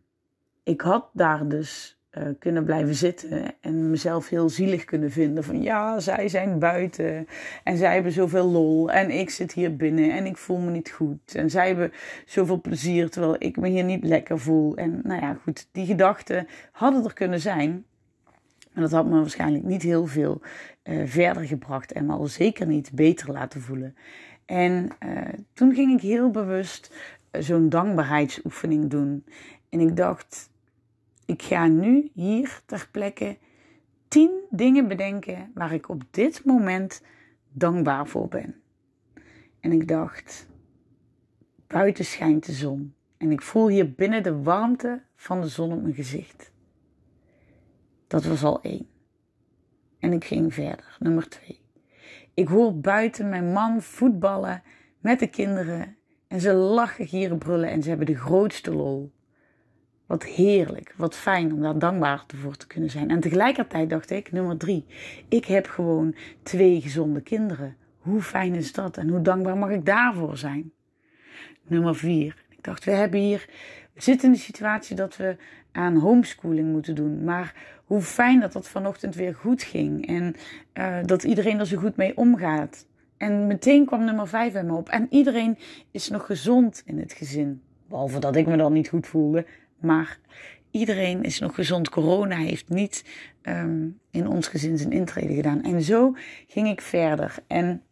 ik 0.63 0.81
had 0.81 1.09
daar 1.13 1.49
dus 1.49 2.00
uh, 2.19 2.25
kunnen 2.39 2.65
blijven 2.65 2.95
zitten 2.95 3.55
en 3.61 3.91
mezelf 3.91 4.29
heel 4.29 4.49
zielig 4.49 4.85
kunnen 4.85 5.11
vinden. 5.11 5.45
Van 5.45 5.63
ja, 5.63 6.01
zij 6.01 6.29
zijn 6.29 6.59
buiten 6.59 7.27
en 7.65 7.77
zij 7.77 7.95
hebben 7.95 8.13
zoveel 8.13 8.51
lol 8.51 8.91
en 8.91 9.11
ik 9.11 9.31
zit 9.31 9.53
hier 9.53 9.77
binnen 9.77 10.11
en 10.11 10.27
ik 10.27 10.37
voel 10.37 10.59
me 10.59 10.71
niet 10.71 10.91
goed. 10.91 11.35
En 11.35 11.51
zij 11.51 11.67
hebben 11.67 11.93
zoveel 12.27 12.61
plezier 12.61 13.11
terwijl 13.11 13.37
ik 13.39 13.57
me 13.57 13.69
hier 13.69 13.85
niet 13.85 14.05
lekker 14.05 14.39
voel. 14.39 14.77
En 14.77 15.01
nou 15.03 15.21
ja, 15.21 15.39
goed, 15.43 15.69
die 15.73 15.87
gedachten 15.87 16.47
hadden 16.73 17.05
er 17.05 17.15
kunnen 17.15 17.41
zijn. 17.41 17.85
Maar 18.73 18.83
dat 18.83 18.93
had 18.93 19.07
me 19.07 19.21
waarschijnlijk 19.21 19.65
niet 19.65 19.83
heel 19.83 20.07
veel 20.07 20.41
uh, 20.85 21.03
verder 21.07 21.45
gebracht 21.45 21.93
en 21.93 22.07
me 22.07 22.13
al 22.13 22.27
zeker 22.27 22.67
niet 22.67 22.91
beter 22.93 23.33
laten 23.33 23.61
voelen. 23.61 23.97
En 24.45 24.89
uh, 25.07 25.19
toen 25.53 25.75
ging 25.75 25.93
ik 25.93 26.01
heel 26.01 26.31
bewust 26.31 26.93
zo'n 27.39 27.69
dankbaarheidsoefening 27.69 28.91
doen. 28.91 29.25
En 29.69 29.81
ik 29.81 29.97
dacht, 29.97 30.51
ik 31.31 31.43
ga 31.43 31.67
nu 31.67 32.11
hier 32.15 32.61
ter 32.67 32.89
plekke 32.91 33.39
tien 34.09 34.31
dingen 34.51 34.89
bedenken 34.89 35.51
waar 35.55 35.73
ik 35.73 35.89
op 35.89 36.03
dit 36.11 36.45
moment 36.45 37.03
dankbaar 37.53 38.07
voor 38.07 38.29
ben. 38.29 38.55
En 39.61 39.73
ik 39.73 39.89
dacht, 39.89 40.49
buiten 41.67 42.05
schijnt 42.05 42.47
de 42.47 42.53
zon. 42.53 42.95
En 43.17 43.31
ik 43.31 43.43
voel 43.43 43.69
hier 43.69 43.93
binnen 43.93 44.23
de 44.23 44.43
warmte 44.43 45.03
van 45.17 45.41
de 45.41 45.49
zon 45.49 45.73
op 45.73 45.83
mijn 45.83 45.95
gezicht. 45.95 46.53
Dat 48.07 48.25
was 48.25 48.45
al 48.45 48.63
één. 48.63 48.89
En 49.99 50.13
ik 50.13 50.25
ging 50.25 50.55
verder. 50.55 50.97
Nummer 50.99 51.29
twee. 51.29 51.61
Ik 52.35 52.49
hoor 52.49 52.79
buiten 52.79 53.29
mijn 53.29 53.53
man 53.53 53.83
voetballen 53.83 54.63
met 55.01 55.19
de 55.19 55.29
kinderen 55.29 55.97
en 56.29 56.41
ze 56.41 56.53
lachen, 56.53 57.09
gieren, 57.09 57.39
brullen 57.39 57.71
en 57.71 57.83
ze 57.83 57.89
hebben 57.89 58.07
de 58.07 58.17
grootste 58.17 58.75
lol. 58.75 59.13
Wat 60.11 60.25
heerlijk, 60.25 60.95
wat 60.97 61.17
fijn 61.17 61.53
om 61.53 61.63
daar 61.63 61.79
dankbaar 61.79 62.25
voor 62.37 62.57
te 62.57 62.67
kunnen 62.67 62.91
zijn. 62.91 63.11
En 63.11 63.21
tegelijkertijd 63.21 63.91
dacht 63.91 64.11
ik, 64.11 64.33
nummer 64.33 64.57
drie, 64.57 64.85
ik 65.29 65.45
heb 65.45 65.67
gewoon 65.67 66.15
twee 66.43 66.81
gezonde 66.81 67.21
kinderen. 67.21 67.77
Hoe 67.99 68.23
fijn 68.23 68.55
is 68.55 68.73
dat 68.73 68.97
en 68.97 69.09
hoe 69.09 69.23
dankbaar 69.23 69.57
mag 69.57 69.71
ik 69.71 69.87
daarvoor 69.87 70.37
zijn? 70.37 70.73
nummer 71.67 71.97
vier. 71.97 72.45
Ik 72.49 72.65
dacht, 72.65 72.85
we 72.85 72.91
hebben 72.91 73.21
hier, 73.21 73.49
we 73.95 74.03
zitten 74.03 74.29
in 74.29 74.35
de 74.35 74.41
situatie 74.41 74.97
dat 74.97 75.17
we 75.17 75.37
aan 75.73 75.97
homeschooling 75.97 76.73
moeten 76.73 76.95
doen. 76.95 77.25
Maar 77.25 77.55
hoe 77.85 78.01
fijn 78.01 78.41
dat 78.41 78.53
dat 78.53 78.69
vanochtend 78.69 79.15
weer 79.15 79.35
goed 79.35 79.63
ging. 79.63 80.07
En 80.07 80.35
uh, 80.75 80.97
dat 81.05 81.23
iedereen 81.23 81.59
er 81.59 81.67
zo 81.67 81.79
goed 81.79 81.97
mee 81.97 82.17
omgaat. 82.17 82.87
En 83.17 83.47
meteen 83.47 83.87
kwam 83.87 84.05
nummer 84.05 84.29
5 84.29 84.53
bij 84.53 84.65
me 84.65 84.73
op. 84.73 84.89
En 84.89 85.07
iedereen 85.11 85.59
is 85.91 86.09
nog 86.09 86.27
gezond 86.27 86.83
in 86.85 86.99
het 86.99 87.13
gezin. 87.13 87.63
Behalve 87.89 88.19
dat 88.19 88.37
ik 88.37 88.47
me 88.47 88.57
dan 88.57 88.73
niet 88.73 88.89
goed 88.89 89.07
voelde. 89.07 89.47
Maar 89.81 90.19
iedereen 90.71 91.23
is 91.23 91.39
nog 91.39 91.55
gezond. 91.55 91.89
Corona 91.89 92.37
heeft 92.37 92.69
niet 92.69 93.05
um, 93.43 93.99
in 94.11 94.29
ons 94.29 94.47
gezin 94.49 94.79
zijn 94.79 94.93
intrede 94.93 95.35
gedaan. 95.35 95.63
En 95.63 95.83
zo 95.83 96.15
ging 96.47 96.69
ik 96.69 96.81
verder. 96.81 97.35
En 97.47 97.83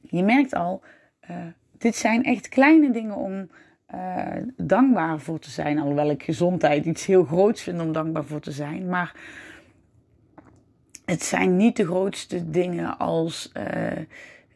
je 0.00 0.22
merkt 0.22 0.54
al, 0.54 0.82
uh, 1.30 1.36
dit 1.78 1.96
zijn 1.96 2.24
echt 2.24 2.48
kleine 2.48 2.90
dingen 2.90 3.16
om 3.16 3.50
uh, 3.94 4.26
dankbaar 4.56 5.20
voor 5.20 5.38
te 5.38 5.50
zijn. 5.50 5.78
Alhoewel 5.78 6.10
ik 6.10 6.22
gezondheid 6.22 6.84
iets 6.84 7.06
heel 7.06 7.24
groots 7.24 7.62
vind 7.62 7.80
om 7.80 7.92
dankbaar 7.92 8.24
voor 8.24 8.40
te 8.40 8.52
zijn. 8.52 8.88
Maar 8.88 9.14
het 11.04 11.22
zijn 11.22 11.56
niet 11.56 11.76
de 11.76 11.84
grootste 11.84 12.50
dingen 12.50 12.98
als. 12.98 13.52
Uh, 13.56 14.02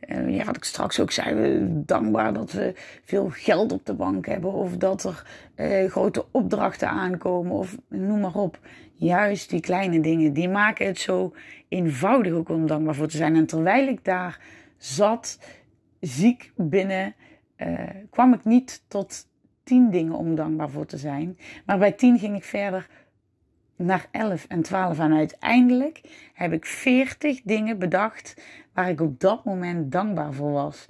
ja, 0.06 0.44
wat 0.44 0.56
ik 0.56 0.64
straks 0.64 1.00
ook 1.00 1.10
zei, 1.10 1.58
dankbaar 1.70 2.32
dat 2.32 2.52
we 2.52 2.72
veel 3.04 3.28
geld 3.30 3.72
op 3.72 3.86
de 3.86 3.94
bank 3.94 4.26
hebben. 4.26 4.52
Of 4.52 4.76
dat 4.76 5.04
er 5.04 5.26
uh, 5.56 5.90
grote 5.90 6.24
opdrachten 6.30 6.88
aankomen. 6.88 7.52
Of 7.52 7.76
noem 7.88 8.20
maar 8.20 8.34
op. 8.34 8.58
Juist 8.94 9.50
die 9.50 9.60
kleine 9.60 10.00
dingen, 10.00 10.32
die 10.32 10.48
maken 10.48 10.86
het 10.86 10.98
zo 10.98 11.34
eenvoudig 11.68 12.32
ook 12.32 12.48
om 12.48 12.66
dankbaar 12.66 12.94
voor 12.94 13.08
te 13.08 13.16
zijn. 13.16 13.36
En 13.36 13.46
terwijl 13.46 13.88
ik 13.88 14.04
daar 14.04 14.40
zat, 14.76 15.38
ziek 16.00 16.52
binnen, 16.56 17.14
uh, 17.56 17.78
kwam 18.10 18.32
ik 18.32 18.44
niet 18.44 18.82
tot 18.88 19.26
tien 19.62 19.90
dingen 19.90 20.14
om 20.14 20.34
dankbaar 20.34 20.70
voor 20.70 20.86
te 20.86 20.98
zijn. 20.98 21.38
Maar 21.66 21.78
bij 21.78 21.92
tien 21.92 22.18
ging 22.18 22.36
ik 22.36 22.44
verder 22.44 22.88
naar 23.76 24.08
11 24.10 24.46
en 24.48 24.62
12. 24.62 24.98
En 24.98 25.12
uiteindelijk 25.12 26.00
heb 26.34 26.52
ik 26.52 26.64
40 26.64 27.42
dingen 27.42 27.78
bedacht 27.78 28.42
waar 28.72 28.88
ik 28.88 29.00
op 29.00 29.20
dat 29.20 29.44
moment 29.44 29.92
dankbaar 29.92 30.32
voor 30.32 30.52
was. 30.52 30.86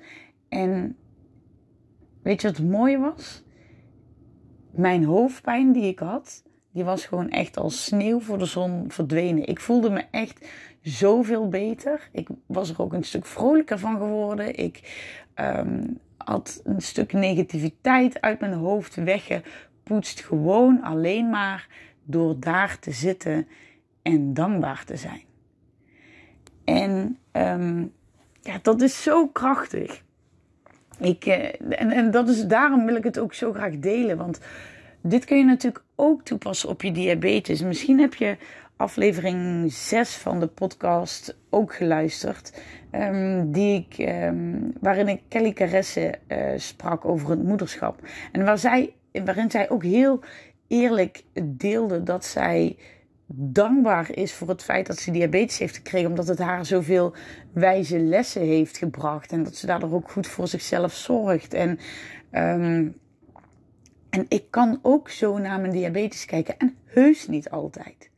En 0.49 0.97
weet 2.23 2.40
je 2.40 2.49
wat 2.49 2.57
het 2.57 2.71
mooie 2.71 2.99
was? 2.99 3.45
Mijn 4.71 5.05
hoofdpijn 5.05 5.73
die 5.73 5.87
ik 5.87 5.99
had, 5.99 6.43
die 6.73 6.85
was 6.85 7.07
gewoon 7.07 7.31
echt 7.31 7.57
als 7.57 7.85
sneeuw 7.85 8.21
voor 8.21 8.38
de 8.38 8.45
zon 8.45 8.85
verdwenen. 8.88 9.47
Ik 9.47 9.61
voelde 9.61 9.90
me 9.90 10.05
echt 10.11 10.49
zoveel 10.83 11.49
beter. 11.49 12.09
Ik 12.12 12.28
was 12.47 12.71
er 12.71 12.83
ook 12.83 12.93
een 12.93 13.05
stuk 13.05 13.26
vrolijker 13.26 13.78
van 13.78 13.97
geworden. 13.97 14.57
Ik 14.57 14.81
um, 15.35 15.99
had 16.16 16.61
een 16.64 16.81
stuk 16.81 17.12
negativiteit 17.12 18.21
uit 18.21 18.40
mijn 18.40 18.52
hoofd 18.52 18.95
weggepoetst. 18.95 20.21
Gewoon 20.21 20.83
alleen 20.83 21.31
maar 21.31 21.69
door 22.06 22.40
daar 22.40 22.78
te 22.78 22.90
zitten 22.90 23.48
en 24.02 24.34
dankbaar 24.34 24.84
te 24.84 24.96
zijn. 24.96 25.22
En 26.64 27.18
um, 27.32 27.92
ja, 28.40 28.58
dat 28.62 28.80
is 28.80 29.02
zo 29.02 29.28
krachtig. 29.28 30.02
Ik, 31.00 31.26
uh, 31.26 31.44
en, 31.80 31.90
en 31.90 32.10
dat 32.10 32.28
is, 32.28 32.44
daarom 32.44 32.86
wil 32.86 32.96
ik 32.96 33.04
het 33.04 33.18
ook 33.18 33.34
zo 33.34 33.52
graag 33.52 33.78
delen. 33.78 34.16
Want 34.16 34.40
dit 35.00 35.25
kun 35.25 35.38
je 35.38 35.44
natuurlijk 35.44 35.84
ook 35.94 36.22
toepassen 36.22 36.68
op 36.68 36.82
je 36.82 36.92
diabetes. 36.92 37.62
Misschien 37.62 38.00
heb 38.00 38.14
je 38.14 38.36
aflevering 38.76 39.72
6 39.72 40.14
van 40.14 40.40
de 40.40 40.46
podcast 40.46 41.36
ook 41.50 41.75
geluisterd. 41.75 42.62
Um, 42.92 43.52
die 43.52 43.86
ik, 43.88 44.08
um, 44.08 44.72
waarin 44.80 45.08
ik 45.08 45.22
Kelly 45.28 45.52
Caresse 45.52 46.14
uh, 46.28 46.38
sprak 46.56 47.04
over 47.04 47.30
het 47.30 47.42
moederschap. 47.42 48.00
En 48.32 48.44
waar 48.44 48.58
zij, 48.58 48.94
waarin 49.25 49.50
zij 49.50 49.70
ook 49.70 49.82
heel 49.82 50.20
eerlijk 50.68 51.23
deelde 51.42 52.02
dat 52.02 52.25
zij 52.25 52.76
dankbaar 53.26 54.11
is 54.11 54.32
voor 54.32 54.49
het 54.49 54.62
feit 54.62 54.87
dat 54.87 54.99
ze 54.99 55.11
diabetes 55.11 55.58
heeft 55.58 55.76
gekregen. 55.76 56.08
Omdat 56.08 56.28
het 56.28 56.38
haar 56.38 56.66
zoveel 56.66 57.14
wijze 57.52 57.99
lessen 57.99 58.42
heeft 58.42 58.76
gebracht. 58.76 59.32
En 59.32 59.42
dat 59.42 59.56
ze 59.56 59.66
daardoor 59.66 59.92
ook 59.92 60.11
goed 60.11 60.26
voor 60.26 60.49
zichzelf 60.49 60.94
zorgt. 60.94 61.54
En, 61.54 61.78
um, 62.32 62.96
en 64.11 64.25
ik 64.28 64.50
kan 64.50 64.78
ook 64.82 65.11
zo 65.11 65.38
naar 65.38 65.61
mijn 65.61 65.73
diabetes 65.73 66.25
kijken. 66.25 66.58
En 66.58 66.76
heus 66.85 67.28
niet 67.28 67.50
altijd. 67.50 68.11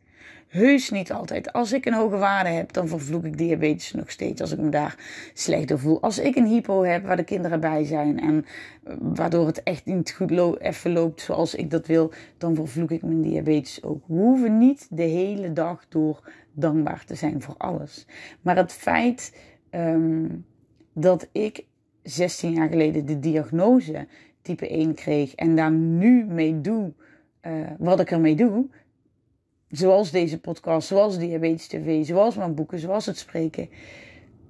Heus 0.48 0.90
niet 0.90 1.12
altijd. 1.12 1.52
Als 1.52 1.72
ik 1.72 1.86
een 1.86 1.94
hoge 1.94 2.16
waarde 2.16 2.48
heb, 2.48 2.72
dan 2.72 2.88
vervloek 2.88 3.24
ik 3.24 3.38
diabetes 3.38 3.92
nog 3.92 4.10
steeds. 4.10 4.40
Als 4.40 4.52
ik 4.52 4.58
me 4.58 4.68
daar 4.68 4.96
slecht 5.34 5.68
door 5.68 5.78
voel. 5.78 6.00
Als 6.00 6.18
ik 6.18 6.36
een 6.36 6.46
hypo 6.46 6.82
heb 6.82 7.04
waar 7.04 7.16
de 7.16 7.24
kinderen 7.24 7.60
bij 7.60 7.84
zijn. 7.84 8.20
En 8.20 8.44
eh, 8.84 8.94
waardoor 8.98 9.46
het 9.46 9.62
echt 9.62 9.84
niet 9.84 10.10
goed 10.10 10.60
even 10.60 10.92
loopt 10.92 11.20
zoals 11.20 11.54
ik 11.54 11.70
dat 11.70 11.86
wil. 11.86 12.12
Dan 12.38 12.54
vervloek 12.54 12.90
ik 12.90 13.02
mijn 13.02 13.22
diabetes 13.22 13.82
ook. 13.82 14.02
We 14.06 14.14
hoeven 14.14 14.58
niet 14.58 14.86
de 14.90 15.02
hele 15.02 15.52
dag 15.52 15.86
door 15.88 16.30
dankbaar 16.52 17.04
te 17.04 17.14
zijn 17.14 17.42
voor 17.42 17.54
alles. 17.58 18.06
Maar 18.40 18.56
het 18.56 18.72
feit 18.72 19.38
um, 19.70 20.44
dat 20.92 21.28
ik 21.32 21.64
16 22.02 22.52
jaar 22.52 22.68
geleden 22.68 23.06
de 23.06 23.18
diagnose 23.18 24.06
type 24.42 24.68
1 24.68 24.94
kreeg. 24.94 25.34
En 25.34 25.56
daar 25.56 25.72
nu 25.72 26.24
mee 26.24 26.60
doe 26.60 26.92
uh, 27.42 27.52
wat 27.78 28.00
ik 28.00 28.10
ermee 28.10 28.34
doe 28.34 28.66
zoals 29.70 30.10
deze 30.10 30.40
podcast, 30.40 30.88
zoals 30.88 31.18
Diabetes 31.18 31.66
TV, 31.66 32.06
zoals 32.06 32.36
mijn 32.36 32.54
boeken, 32.54 32.78
zoals 32.78 33.06
het 33.06 33.18
spreken, 33.18 33.68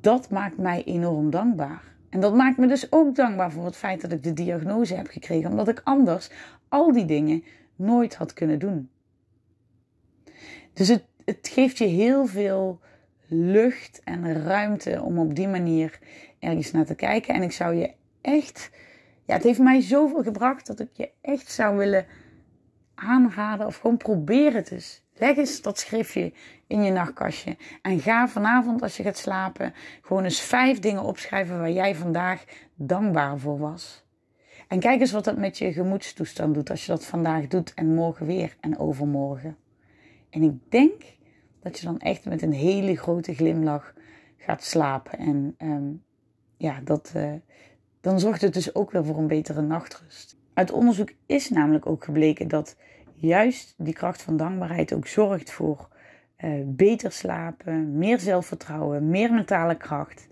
dat 0.00 0.30
maakt 0.30 0.58
mij 0.58 0.84
enorm 0.84 1.30
dankbaar. 1.30 1.82
En 2.08 2.20
dat 2.20 2.34
maakt 2.34 2.58
me 2.58 2.66
dus 2.66 2.92
ook 2.92 3.14
dankbaar 3.14 3.52
voor 3.52 3.64
het 3.64 3.76
feit 3.76 4.00
dat 4.00 4.12
ik 4.12 4.22
de 4.22 4.32
diagnose 4.32 4.94
heb 4.94 5.06
gekregen, 5.06 5.50
omdat 5.50 5.68
ik 5.68 5.80
anders 5.84 6.30
al 6.68 6.92
die 6.92 7.04
dingen 7.04 7.44
nooit 7.76 8.14
had 8.14 8.32
kunnen 8.32 8.58
doen. 8.58 8.90
Dus 10.72 10.88
het, 11.24 11.48
geeft 11.48 11.78
je 11.78 11.84
heel 11.84 12.26
veel 12.26 12.80
lucht 13.26 14.00
en 14.04 14.42
ruimte 14.42 15.02
om 15.02 15.18
op 15.18 15.34
die 15.34 15.48
manier 15.48 15.98
ergens 16.38 16.70
naar 16.70 16.84
te 16.84 16.94
kijken. 16.94 17.34
En 17.34 17.42
ik 17.42 17.52
zou 17.52 17.74
je 17.74 17.92
echt, 18.20 18.70
ja, 19.24 19.34
het 19.34 19.42
heeft 19.42 19.58
mij 19.58 19.80
zoveel 19.80 20.22
gebracht 20.22 20.66
dat 20.66 20.80
ik 20.80 20.90
je 20.92 21.10
echt 21.20 21.50
zou 21.50 21.76
willen 21.76 22.06
aanraden 22.94 23.66
of 23.66 23.76
gewoon 23.76 23.96
probeer 23.96 24.54
het 24.54 24.70
eens. 24.70 25.02
Leg 25.18 25.36
eens 25.36 25.62
dat 25.62 25.78
schriftje 25.78 26.32
in 26.66 26.82
je 26.82 26.90
nachtkastje. 26.90 27.56
En 27.82 28.00
ga 28.00 28.28
vanavond 28.28 28.82
als 28.82 28.96
je 28.96 29.02
gaat 29.02 29.18
slapen 29.18 29.74
gewoon 30.02 30.24
eens 30.24 30.40
vijf 30.40 30.78
dingen 30.78 31.02
opschrijven 31.02 31.58
waar 31.58 31.70
jij 31.70 31.94
vandaag 31.94 32.44
dankbaar 32.74 33.38
voor 33.38 33.58
was. 33.58 34.06
En 34.68 34.78
kijk 34.78 35.00
eens 35.00 35.12
wat 35.12 35.24
dat 35.24 35.36
met 35.36 35.58
je 35.58 35.72
gemoedstoestand 35.72 36.54
doet 36.54 36.70
als 36.70 36.86
je 36.86 36.92
dat 36.92 37.04
vandaag 37.04 37.46
doet 37.46 37.74
en 37.74 37.94
morgen 37.94 38.26
weer 38.26 38.56
en 38.60 38.78
overmorgen. 38.78 39.56
En 40.30 40.42
ik 40.42 40.52
denk 40.68 41.02
dat 41.62 41.78
je 41.78 41.86
dan 41.86 41.98
echt 41.98 42.24
met 42.24 42.42
een 42.42 42.52
hele 42.52 42.96
grote 42.96 43.34
glimlach 43.34 43.94
gaat 44.36 44.64
slapen. 44.64 45.18
En 45.18 45.54
um, 45.58 46.02
ja, 46.56 46.80
dat, 46.84 47.12
uh, 47.16 47.32
dan 48.00 48.20
zorgt 48.20 48.40
het 48.40 48.54
dus 48.54 48.74
ook 48.74 48.90
weer 48.90 49.04
voor 49.04 49.18
een 49.18 49.26
betere 49.26 49.62
nachtrust. 49.62 50.36
Uit 50.54 50.70
onderzoek 50.70 51.12
is 51.26 51.50
namelijk 51.50 51.86
ook 51.86 52.04
gebleken 52.04 52.48
dat 52.48 52.76
juist 53.20 53.74
die 53.76 53.94
kracht 53.94 54.22
van 54.22 54.36
dankbaarheid 54.36 54.92
ook 54.92 55.06
zorgt 55.06 55.50
voor 55.50 55.88
uh, 56.44 56.50
beter 56.66 57.12
slapen, 57.12 57.98
meer 57.98 58.20
zelfvertrouwen, 58.20 59.08
meer 59.08 59.32
mentale 59.32 59.76
kracht. 59.76 60.28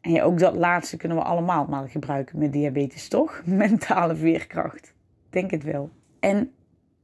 En 0.00 0.22
ook 0.22 0.38
dat 0.38 0.56
laatste 0.56 0.96
kunnen 0.96 1.18
we 1.18 1.24
allemaal 1.24 1.66
maar 1.66 1.88
gebruiken 1.88 2.38
met 2.38 2.52
diabetes, 2.52 3.08
toch? 3.08 3.42
Mentale 3.46 4.16
veerkracht. 4.16 4.94
Denk 5.30 5.50
het 5.50 5.62
wel. 5.62 5.90
En 6.20 6.52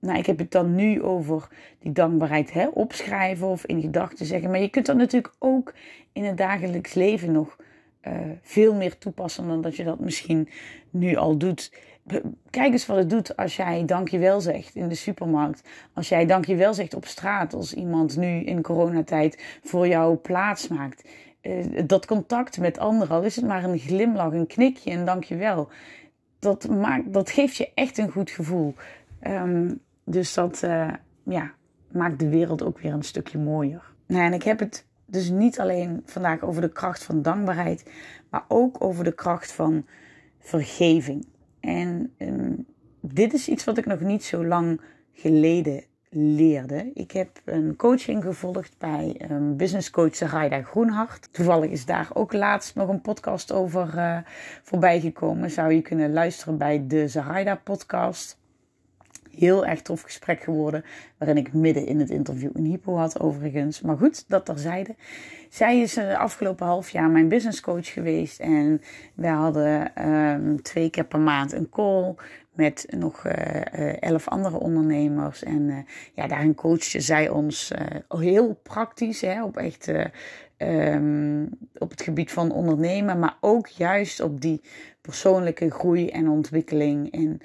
nou, 0.00 0.18
ik 0.18 0.26
heb 0.26 0.38
het 0.38 0.50
dan 0.50 0.74
nu 0.74 1.02
over 1.02 1.48
die 1.78 1.92
dankbaarheid 1.92 2.52
hè, 2.52 2.66
opschrijven 2.66 3.46
of 3.46 3.66
in 3.66 3.80
gedachten 3.80 4.26
zeggen. 4.26 4.50
Maar 4.50 4.60
je 4.60 4.68
kunt 4.68 4.86
dat 4.86 4.96
natuurlijk 4.96 5.34
ook 5.38 5.74
in 6.12 6.24
het 6.24 6.36
dagelijks 6.36 6.94
leven 6.94 7.32
nog 7.32 7.56
uh, 8.02 8.14
veel 8.42 8.74
meer 8.74 8.98
toepassen 8.98 9.46
dan 9.48 9.60
dat 9.60 9.76
je 9.76 9.84
dat 9.84 10.00
misschien 10.00 10.48
nu 10.90 11.16
al 11.16 11.36
doet 11.36 11.72
kijk 12.50 12.72
eens 12.72 12.86
wat 12.86 12.96
het 12.96 13.10
doet 13.10 13.36
als 13.36 13.56
jij 13.56 13.84
dankjewel 13.84 14.40
zegt 14.40 14.74
in 14.74 14.88
de 14.88 14.94
supermarkt. 14.94 15.68
Als 15.92 16.08
jij 16.08 16.26
dankjewel 16.26 16.74
zegt 16.74 16.94
op 16.94 17.06
straat. 17.06 17.54
Als 17.54 17.74
iemand 17.74 18.16
nu 18.16 18.44
in 18.44 18.62
coronatijd 18.62 19.58
voor 19.62 19.88
jou 19.88 20.16
plaats 20.16 20.68
maakt. 20.68 21.08
Uh, 21.42 21.82
dat 21.86 22.06
contact 22.06 22.58
met 22.58 22.78
anderen, 22.78 23.16
al 23.16 23.22
is 23.22 23.36
het 23.36 23.46
maar 23.46 23.64
een 23.64 23.78
glimlach, 23.78 24.32
een 24.32 24.46
knikje, 24.46 24.90
een 24.90 25.04
dankjewel. 25.04 25.68
Dat, 26.38 26.68
maakt, 26.68 27.12
dat 27.12 27.30
geeft 27.30 27.56
je 27.56 27.70
echt 27.74 27.98
een 27.98 28.10
goed 28.10 28.30
gevoel. 28.30 28.74
Um, 29.26 29.80
dus 30.04 30.34
dat 30.34 30.62
uh, 30.64 30.92
ja, 31.22 31.52
maakt 31.92 32.18
de 32.18 32.28
wereld 32.28 32.62
ook 32.62 32.78
weer 32.78 32.92
een 32.92 33.02
stukje 33.02 33.38
mooier. 33.38 33.82
Nou, 34.06 34.24
en 34.24 34.32
ik 34.32 34.42
heb 34.42 34.58
het 34.58 34.86
dus 35.06 35.30
niet 35.30 35.60
alleen 35.60 36.02
vandaag 36.04 36.42
over 36.42 36.60
de 36.60 36.72
kracht 36.72 37.02
van 37.02 37.22
dankbaarheid, 37.22 37.90
maar 38.30 38.44
ook 38.48 38.84
over 38.84 39.04
de 39.04 39.14
kracht 39.14 39.52
van 39.52 39.86
vergeving. 40.38 41.26
En 41.60 42.14
um, 42.18 42.66
dit 43.00 43.32
is 43.32 43.48
iets 43.48 43.64
wat 43.64 43.78
ik 43.78 43.86
nog 43.86 44.00
niet 44.00 44.24
zo 44.24 44.44
lang 44.44 44.80
geleden 45.12 45.84
leerde. 46.10 46.90
Ik 46.94 47.10
heb 47.10 47.40
een 47.44 47.76
coaching 47.76 48.22
gevolgd 48.22 48.74
bij 48.78 49.20
um, 49.30 49.56
business 49.56 49.90
coach 49.90 50.14
Sarayda 50.14 50.62
Groenhart. 50.62 51.28
Toevallig 51.32 51.70
is 51.70 51.84
daar 51.84 52.08
ook 52.12 52.32
laatst 52.32 52.74
nog 52.74 52.88
een 52.88 53.00
podcast 53.00 53.52
over 53.52 53.94
uh, 53.96 54.18
voorbij 54.62 55.00
gekomen. 55.00 55.50
Zou 55.50 55.72
je 55.72 55.82
kunnen 55.82 56.12
luisteren 56.12 56.58
bij 56.58 56.86
de 56.86 57.08
Sarayda 57.08 57.54
podcast. 57.54 58.37
Heel 59.38 59.66
erg 59.66 59.82
tof 59.82 60.02
gesprek 60.02 60.42
geworden, 60.42 60.84
waarin 61.18 61.36
ik 61.36 61.52
midden 61.52 61.86
in 61.86 62.00
het 62.00 62.10
interview 62.10 62.50
een 62.52 62.64
hypo 62.64 62.96
had 62.96 63.20
overigens. 63.20 63.80
Maar 63.80 63.96
goed, 63.96 64.24
dat 64.28 64.46
terzijde. 64.46 64.94
Zij 65.48 65.80
is 65.80 65.94
de 65.94 66.18
afgelopen 66.18 66.66
half 66.66 66.90
jaar 66.90 67.10
mijn 67.10 67.28
business 67.28 67.60
coach 67.60 67.92
geweest 67.92 68.40
en 68.40 68.80
wij 69.14 69.30
hadden 69.30 70.06
um, 70.08 70.62
twee 70.62 70.90
keer 70.90 71.04
per 71.04 71.20
maand 71.20 71.52
een 71.52 71.68
call 71.68 72.14
met 72.52 72.86
nog 72.96 73.26
uh, 73.26 74.02
elf 74.02 74.28
andere 74.28 74.58
ondernemers. 74.58 75.42
En 75.42 75.62
uh, 75.62 75.76
ja, 76.14 76.26
daarin 76.26 76.54
coachte 76.54 77.00
zij 77.00 77.28
ons 77.28 77.72
heel 78.08 78.60
praktisch, 78.62 79.20
hè, 79.20 79.44
op 79.44 79.56
echt 79.56 79.92
um, 80.58 81.48
op 81.78 81.90
het 81.90 82.02
gebied 82.02 82.32
van 82.32 82.52
ondernemen, 82.52 83.18
maar 83.18 83.36
ook 83.40 83.66
juist 83.66 84.20
op 84.20 84.40
die 84.40 84.60
persoonlijke 85.00 85.70
groei 85.70 86.08
en 86.08 86.28
ontwikkeling. 86.28 87.12
En 87.12 87.40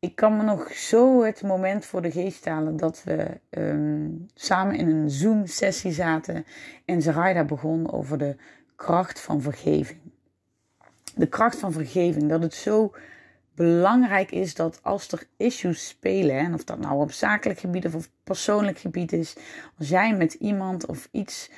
ik 0.00 0.16
kan 0.16 0.36
me 0.36 0.42
nog 0.42 0.72
zo 0.72 1.22
het 1.22 1.42
moment 1.42 1.84
voor 1.84 2.02
de 2.02 2.10
geest 2.10 2.44
halen 2.44 2.76
dat 2.76 3.02
we 3.04 3.40
um, 3.50 4.26
samen 4.34 4.76
in 4.76 4.88
een 4.88 5.10
Zoom-sessie 5.10 5.92
zaten 5.92 6.44
en 6.84 7.02
Zaraida 7.02 7.44
begon 7.44 7.92
over 7.92 8.18
de 8.18 8.36
kracht 8.76 9.20
van 9.20 9.40
vergeving. 9.40 10.00
De 11.14 11.26
kracht 11.28 11.58
van 11.58 11.72
vergeving, 11.72 12.28
dat 12.28 12.42
het 12.42 12.54
zo 12.54 12.94
belangrijk 13.54 14.30
is 14.30 14.54
dat 14.54 14.80
als 14.82 15.12
er 15.12 15.26
issues 15.36 15.88
spelen, 15.88 16.36
en 16.36 16.54
of 16.54 16.64
dat 16.64 16.78
nou 16.78 17.00
op 17.00 17.12
zakelijk 17.12 17.58
gebied 17.58 17.86
of 17.86 17.94
op 17.94 18.04
persoonlijk 18.24 18.78
gebied 18.78 19.12
is, 19.12 19.36
als 19.78 19.88
jij 19.88 20.16
met 20.16 20.34
iemand 20.34 20.86
of 20.86 21.08
iets 21.10 21.50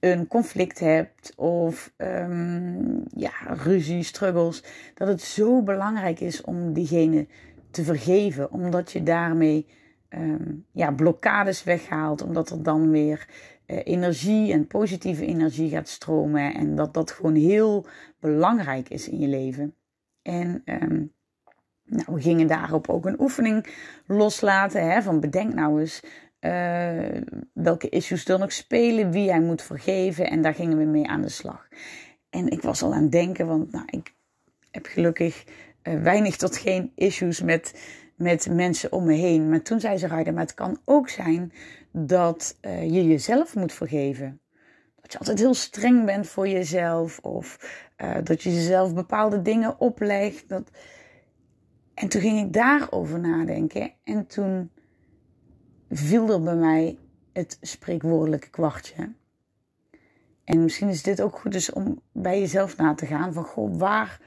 een 0.00 0.26
conflict 0.26 0.78
hebt 0.78 1.32
of 1.36 1.92
um, 1.96 3.04
ja, 3.14 3.32
ruzie, 3.46 4.02
struggles, 4.02 4.64
dat 4.94 5.08
het 5.08 5.20
zo 5.20 5.62
belangrijk 5.62 6.20
is 6.20 6.40
om 6.40 6.72
diegene 6.72 7.26
te 7.70 7.84
vergeven, 7.84 8.52
omdat 8.52 8.92
je 8.92 9.02
daarmee 9.02 9.66
um, 10.08 10.64
ja, 10.72 10.90
blokkades 10.90 11.64
weghaalt, 11.64 12.22
omdat 12.22 12.50
er 12.50 12.62
dan 12.62 12.90
weer 12.90 13.28
uh, 13.66 13.80
energie 13.84 14.52
en 14.52 14.66
positieve 14.66 15.26
energie 15.26 15.70
gaat 15.70 15.88
stromen 15.88 16.54
en 16.54 16.74
dat 16.74 16.94
dat 16.94 17.10
gewoon 17.10 17.34
heel 17.34 17.86
belangrijk 18.20 18.88
is 18.88 19.08
in 19.08 19.18
je 19.18 19.28
leven. 19.28 19.74
En 20.22 20.62
um, 20.64 21.12
nou, 21.84 22.14
we 22.14 22.20
gingen 22.20 22.46
daarop 22.46 22.88
ook 22.88 23.06
een 23.06 23.20
oefening 23.20 23.66
loslaten. 24.06 24.90
Hè, 24.90 25.02
van 25.02 25.20
bedenk 25.20 25.54
nou 25.54 25.80
eens 25.80 26.02
uh, 26.40 27.22
welke 27.52 27.88
issues 27.88 28.24
er 28.24 28.38
nog 28.38 28.52
spelen, 28.52 29.10
wie 29.10 29.24
jij 29.24 29.40
moet 29.40 29.62
vergeven. 29.62 30.30
En 30.30 30.42
daar 30.42 30.54
gingen 30.54 30.78
we 30.78 30.84
mee 30.84 31.06
aan 31.08 31.22
de 31.22 31.28
slag. 31.28 31.68
En 32.30 32.48
ik 32.48 32.62
was 32.62 32.82
al 32.82 32.94
aan 32.94 33.02
het 33.02 33.12
denken, 33.12 33.46
want 33.46 33.72
nou, 33.72 33.84
ik 33.90 34.14
heb 34.70 34.86
gelukkig 34.86 35.44
uh, 35.82 36.02
weinig 36.02 36.36
tot 36.36 36.56
geen 36.56 36.92
issues 36.94 37.42
met, 37.42 37.90
met 38.16 38.48
mensen 38.50 38.92
om 38.92 39.04
me 39.04 39.14
heen. 39.14 39.48
Maar 39.48 39.62
toen 39.62 39.80
zei 39.80 39.96
ze, 39.96 40.06
Raida, 40.06 40.32
maar 40.32 40.42
het 40.42 40.54
kan 40.54 40.80
ook 40.84 41.08
zijn 41.08 41.52
dat 41.92 42.58
uh, 42.62 42.82
je 42.82 43.06
jezelf 43.06 43.54
moet 43.54 43.72
vergeven. 43.72 44.40
Dat 45.00 45.12
je 45.12 45.18
altijd 45.18 45.38
heel 45.38 45.54
streng 45.54 46.04
bent 46.04 46.26
voor 46.26 46.48
jezelf. 46.48 47.18
Of 47.18 47.76
dat 48.24 48.42
je 48.42 48.54
jezelf 48.54 48.94
bepaalde 48.94 49.42
dingen 49.42 49.80
oplegt. 49.80 50.48
Dat... 50.48 50.70
En 51.94 52.08
toen 52.08 52.20
ging 52.20 52.40
ik 52.40 52.52
daarover 52.52 53.20
nadenken. 53.20 53.92
En 54.04 54.26
toen 54.26 54.70
viel 55.90 56.32
er 56.32 56.42
bij 56.42 56.56
mij 56.56 56.98
het 57.32 57.58
spreekwoordelijke 57.60 58.50
kwartje. 58.50 59.12
En 60.44 60.62
misschien 60.62 60.88
is 60.88 61.02
dit 61.02 61.22
ook 61.22 61.38
goed 61.38 61.52
dus 61.52 61.72
om 61.72 62.00
bij 62.12 62.40
jezelf 62.40 62.76
na 62.76 62.94
te 62.94 63.06
gaan 63.06 63.32
van 63.32 63.44
goh, 63.44 63.78
waar 63.78 64.20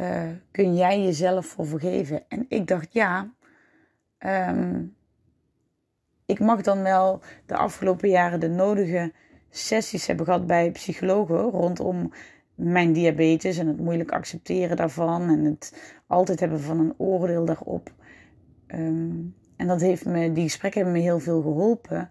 uh, 0.00 0.28
kun 0.50 0.76
jij 0.76 1.02
jezelf 1.02 1.46
voor 1.46 1.66
vergeven? 1.66 2.28
En 2.28 2.46
ik 2.48 2.66
dacht 2.66 2.92
ja, 2.92 3.30
um, 4.18 4.96
ik 6.26 6.40
mag 6.40 6.62
dan 6.62 6.82
wel 6.82 7.20
de 7.46 7.56
afgelopen 7.56 8.08
jaren 8.08 8.40
de 8.40 8.48
nodige 8.48 9.12
sessies 9.50 10.06
hebben 10.06 10.24
gehad 10.24 10.46
bij 10.46 10.70
psychologen 10.70 11.38
rondom 11.38 12.12
mijn 12.54 12.92
diabetes 12.92 13.58
en 13.58 13.66
het 13.66 13.78
moeilijk 13.78 14.10
accepteren 14.10 14.76
daarvan 14.76 15.28
en 15.28 15.44
het 15.44 15.94
altijd 16.06 16.40
hebben 16.40 16.60
van 16.60 16.78
een 16.80 16.94
oordeel 16.96 17.44
daarop. 17.44 17.92
Um, 18.66 19.34
en 19.60 19.66
dat 19.66 19.80
heeft 19.80 20.04
me, 20.04 20.32
die 20.32 20.42
gesprekken 20.42 20.80
hebben 20.82 20.98
me 21.00 21.04
heel 21.06 21.20
veel 21.20 21.42
geholpen. 21.42 22.10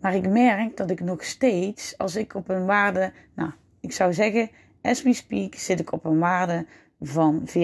Maar 0.00 0.14
ik 0.14 0.28
merk 0.28 0.76
dat 0.76 0.90
ik 0.90 1.00
nog 1.00 1.24
steeds, 1.24 1.98
als 1.98 2.16
ik 2.16 2.34
op 2.34 2.48
een 2.48 2.66
waarde, 2.66 3.12
nou, 3.34 3.50
ik 3.80 3.92
zou 3.92 4.12
zeggen, 4.12 4.50
as 4.82 5.02
we 5.02 5.12
speak, 5.12 5.54
zit 5.54 5.80
ik 5.80 5.92
op 5.92 6.04
een 6.04 6.18
waarde 6.18 6.66
van 7.00 7.48
14,7. 7.48 7.54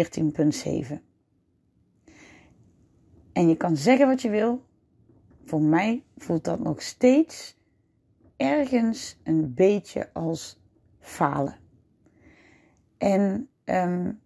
En 3.33 3.49
je 3.49 3.57
kan 3.57 3.77
zeggen 3.77 4.07
wat 4.07 4.23
je 4.23 4.31
wil. 4.31 4.65
Voor 5.45 5.63
mij 5.63 6.03
voelt 6.17 6.45
dat 6.45 6.61
nog 6.61 6.83
steeds 6.83 7.57
ergens 8.37 9.21
een 9.25 9.55
beetje 9.55 10.13
als 10.13 10.61
falen. 11.01 11.57
En, 12.99 13.49
um, 13.65 14.21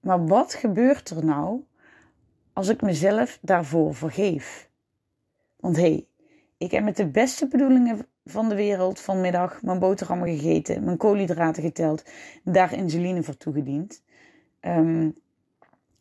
maar 0.00 0.26
wat 0.26 0.54
gebeurt 0.54 1.10
er 1.10 1.24
nou 1.24 1.64
als 2.52 2.68
ik 2.68 2.82
mezelf 2.82 3.38
daarvoor 3.40 3.94
vergeef. 3.94 4.70
Want 5.56 5.76
hé, 5.76 5.82
hey, 5.82 6.06
ik 6.58 6.70
heb 6.70 6.84
met 6.84 6.96
de 6.96 7.06
beste 7.06 7.48
bedoelingen 7.48 8.06
van 8.24 8.48
de 8.48 8.54
wereld 8.54 9.00
vanmiddag 9.00 9.62
mijn 9.62 9.78
boterhammen 9.78 10.28
gegeten, 10.28 10.84
mijn 10.84 10.96
koolhydraten 10.96 11.62
geteld, 11.62 12.04
daar 12.44 12.72
insuline 12.72 13.22
voor 13.22 13.36
toegediend. 13.36 14.02
Um, 14.60 15.14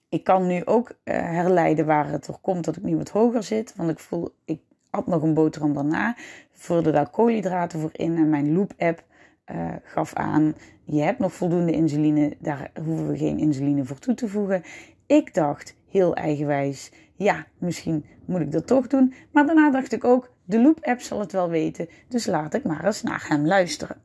ik 0.09 0.23
kan 0.23 0.47
nu 0.47 0.65
ook 0.65 0.89
uh, 0.89 1.15
herleiden 1.15 1.85
waar 1.85 2.09
het 2.09 2.23
toch 2.23 2.41
komt 2.41 2.65
dat 2.65 2.75
ik 2.75 2.83
nu 2.83 2.95
wat 2.97 3.09
hoger 3.09 3.43
zit. 3.43 3.73
Want 3.75 3.89
ik 3.89 3.99
voel, 3.99 4.35
ik 4.45 4.61
had 4.89 5.07
nog 5.07 5.21
een 5.21 5.33
boterham 5.33 5.73
daarna, 5.73 6.15
vulde 6.51 6.91
daar 6.91 7.09
koolhydraten 7.09 7.79
voor 7.79 7.89
in 7.93 8.17
en 8.17 8.29
mijn 8.29 8.53
Loop-app 8.53 9.03
uh, 9.51 9.69
gaf 9.83 10.13
aan: 10.13 10.55
je 10.83 11.01
hebt 11.01 11.19
nog 11.19 11.33
voldoende 11.33 11.71
insuline, 11.71 12.35
daar 12.39 12.71
hoeven 12.85 13.07
we 13.07 13.17
geen 13.17 13.39
insuline 13.39 13.85
voor 13.85 13.99
toe 13.99 14.13
te 14.13 14.27
voegen. 14.27 14.63
Ik 15.05 15.33
dacht, 15.33 15.75
heel 15.91 16.15
eigenwijs. 16.15 16.91
Ja, 17.15 17.47
misschien 17.57 18.05
moet 18.25 18.41
ik 18.41 18.51
dat 18.51 18.67
toch 18.67 18.87
doen. 18.87 19.13
Maar 19.31 19.45
daarna 19.45 19.71
dacht 19.71 19.91
ik 19.91 20.03
ook, 20.03 20.31
de 20.45 20.61
Loop-app 20.61 21.01
zal 21.01 21.19
het 21.19 21.31
wel 21.31 21.49
weten, 21.49 21.89
dus 22.07 22.25
laat 22.25 22.53
ik 22.53 22.63
maar 22.63 22.85
eens 22.85 23.01
naar 23.01 23.25
hem 23.27 23.47
luisteren. 23.47 23.97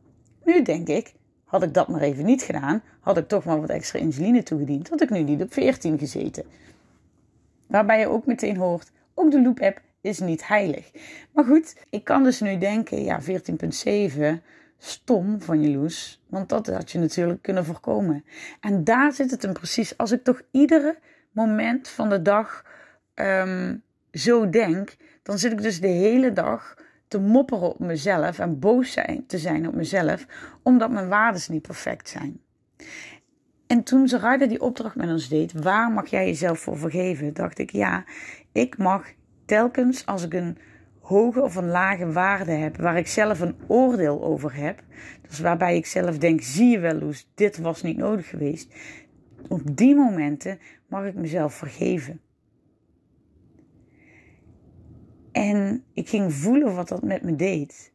Nu 0.45 0.63
denk 0.63 0.89
ik, 0.89 1.15
had 1.45 1.63
ik 1.63 1.75
dat 1.75 1.89
maar 1.89 2.01
even 2.01 2.25
niet 2.25 2.43
gedaan, 2.43 2.83
had 3.01 3.17
ik 3.17 3.29
toch 3.29 3.45
maar 3.45 3.61
wat 3.61 3.71
extra 3.71 3.99
insuline 3.99 4.43
toegediend, 4.43 4.89
had 4.89 5.01
ik 5.01 5.11
nu 5.11 5.23
niet 5.23 5.43
op 5.43 5.53
14 5.53 5.99
gezeten. 5.99 6.45
Waarbij 7.67 7.99
je 8.01 8.09
ook 8.09 8.27
meteen 8.27 8.57
hoort, 8.57 8.93
ook 9.15 9.31
de 9.31 9.43
Loop-app 9.43 9.81
is 10.01 10.19
niet 10.19 10.47
heilig. 10.47 10.91
Maar 11.33 11.45
goed, 11.45 11.77
ik 11.91 12.05
kan 12.05 12.23
dus 12.23 12.41
nu 12.41 12.59
denken, 12.59 13.05
ja, 13.05 13.21
14.7, 13.23 14.43
stom 14.79 15.41
van 15.41 15.63
je 15.63 15.77
Loes, 15.77 16.23
want 16.27 16.49
dat 16.49 16.67
had 16.67 16.91
je 16.91 16.99
natuurlijk 16.99 17.43
kunnen 17.43 17.65
voorkomen. 17.65 18.25
En 18.61 18.85
daar 18.85 19.13
zit 19.13 19.31
het 19.31 19.43
hem 19.43 19.53
precies. 19.53 19.97
Als 19.97 20.13
ik 20.13 20.25
toch 20.25 20.43
iedere 20.51 20.99
moment 21.37 21.89
van 21.89 22.09
de 22.09 22.23
dag 22.23 22.65
um, 23.15 23.83
zo 24.13 24.51
denk, 24.51 24.97
dan 25.23 25.39
zit 25.39 25.53
ik 25.53 25.63
dus 25.63 25.81
de 25.81 25.87
hele 25.87 26.33
dag 26.33 26.75
te 27.09 27.19
mopperen 27.19 27.69
op 27.69 27.79
mezelf 27.79 28.39
en 28.39 28.59
boos 28.59 28.93
zijn, 28.93 29.27
te 29.27 29.39
zijn 29.39 29.69
op 29.69 29.75
mezelf, 29.75 30.27
omdat 30.63 30.91
mijn 30.91 31.09
waarden 31.09 31.43
niet 31.49 31.63
perfect 31.63 32.09
zijn. 32.09 32.41
En 33.67 33.83
toen 33.83 34.09
Zarayda 34.09 34.47
die 34.47 34.61
opdracht 34.61 34.97
met 34.97 35.09
ons 35.09 35.29
deed, 35.29 35.53
waar 35.53 35.91
mag 35.91 36.07
jij 36.07 36.27
jezelf 36.27 36.59
voor 36.59 36.79
vergeven? 36.79 37.35
Dacht 37.35 37.59
ik, 37.59 37.71
ja, 37.71 38.05
ik 38.53 38.79
mag 38.79 39.07
telkens 39.45 40.07
als 40.07 40.25
ik 40.25 40.35
een 40.35 40.59
hoge 41.01 41.43
of 41.43 41.57
een 41.57 41.69
lage 41.69 42.13
waarde 42.13 42.53
heb, 42.53 42.77
waar 42.77 42.97
ik 42.97 43.07
zelf 43.07 43.41
een 43.41 43.57
oordeel 43.67 44.25
over 44.25 44.55
heb, 44.55 44.83
dus 45.29 45.39
waarbij 45.39 45.77
ik 45.77 45.87
zelf 45.87 46.19
denk, 46.19 46.41
zie 46.43 46.69
je 46.69 46.79
wel 46.79 46.95
Loes, 46.95 47.29
dit 47.35 47.59
was 47.59 47.83
niet 47.83 47.97
nodig 47.97 48.29
geweest, 48.29 48.75
op 49.49 49.77
die 49.77 49.95
momenten 49.95 50.59
mag 50.87 51.07
ik 51.07 51.15
mezelf 51.15 51.55
vergeven. 51.55 52.21
En 55.33 55.85
ik 55.93 56.09
ging 56.09 56.33
voelen 56.33 56.75
wat 56.75 56.89
dat 56.89 57.03
met 57.03 57.23
me 57.23 57.37
deed. 57.37 57.93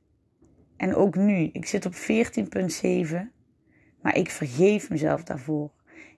En 0.77 0.95
ook 0.95 1.15
nu, 1.15 1.49
ik 1.53 1.65
zit 1.65 1.85
op 1.85 1.93
14,7, 1.93 3.15
maar 4.01 4.15
ik 4.15 4.29
vergeef 4.29 4.89
mezelf 4.89 5.23
daarvoor. 5.23 5.71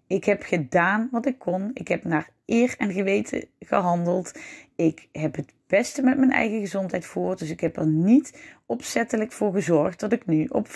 Ik 0.07 0.23
heb 0.23 0.43
gedaan 0.43 1.07
wat 1.11 1.25
ik 1.25 1.39
kon. 1.39 1.71
Ik 1.73 1.87
heb 1.87 2.03
naar 2.03 2.29
eer 2.45 2.75
en 2.77 2.91
geweten 2.91 3.45
gehandeld. 3.59 4.39
Ik 4.75 5.07
heb 5.11 5.35
het 5.35 5.53
beste 5.67 6.01
met 6.01 6.17
mijn 6.17 6.31
eigen 6.31 6.59
gezondheid 6.59 7.05
voor. 7.05 7.37
Dus 7.37 7.49
ik 7.49 7.59
heb 7.59 7.77
er 7.77 7.87
niet 7.87 8.39
opzettelijk 8.65 9.31
voor 9.31 9.53
gezorgd 9.53 9.99
dat 9.99 10.11
ik 10.11 10.25
nu 10.25 10.45
op 10.45 10.67
14,7 10.67 10.73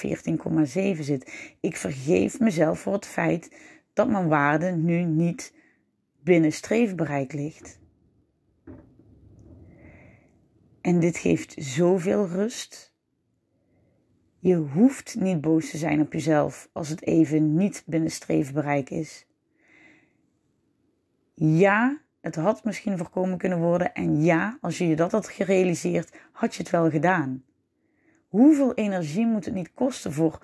zit. 0.99 1.55
Ik 1.60 1.75
vergeef 1.75 2.39
mezelf 2.39 2.79
voor 2.79 2.93
het 2.93 3.05
feit 3.05 3.51
dat 3.97 4.10
mijn 4.10 4.27
waarde 4.27 4.71
nu 4.71 5.03
niet 5.03 5.53
binnen 6.19 6.51
streefbereik 6.51 7.33
ligt. 7.33 7.79
En 10.81 10.99
dit 10.99 11.17
geeft 11.17 11.55
zoveel 11.57 12.27
rust. 12.27 12.95
Je 14.39 14.55
hoeft 14.55 15.15
niet 15.19 15.41
boos 15.41 15.69
te 15.69 15.77
zijn 15.77 16.01
op 16.01 16.13
jezelf 16.13 16.69
als 16.71 16.89
het 16.89 17.03
even 17.03 17.55
niet 17.55 17.83
binnen 17.86 18.12
streefbereik 18.12 18.89
is. 18.89 19.27
Ja, 21.33 22.01
het 22.21 22.36
had 22.36 22.63
misschien 22.63 22.97
voorkomen 22.97 23.38
kunnen 23.38 23.60
worden. 23.60 23.93
En 23.93 24.23
ja, 24.23 24.57
als 24.62 24.77
je 24.77 24.88
je 24.88 24.95
dat 24.95 25.12
had 25.12 25.27
gerealiseerd, 25.27 26.17
had 26.31 26.55
je 26.55 26.62
het 26.62 26.71
wel 26.71 26.89
gedaan. 26.89 27.43
Hoeveel 28.27 28.73
energie 28.73 29.25
moet 29.25 29.45
het 29.45 29.53
niet 29.53 29.73
kosten 29.73 30.13
voor 30.13 30.41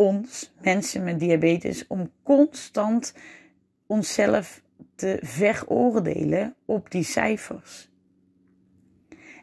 ons, 0.00 0.52
mensen 0.62 1.04
met 1.04 1.18
diabetes, 1.18 1.86
om 1.86 2.10
constant 2.22 3.14
onszelf 3.86 4.62
te 4.94 5.18
veroordelen 5.22 6.54
op 6.64 6.90
die 6.90 7.02
cijfers? 7.02 7.90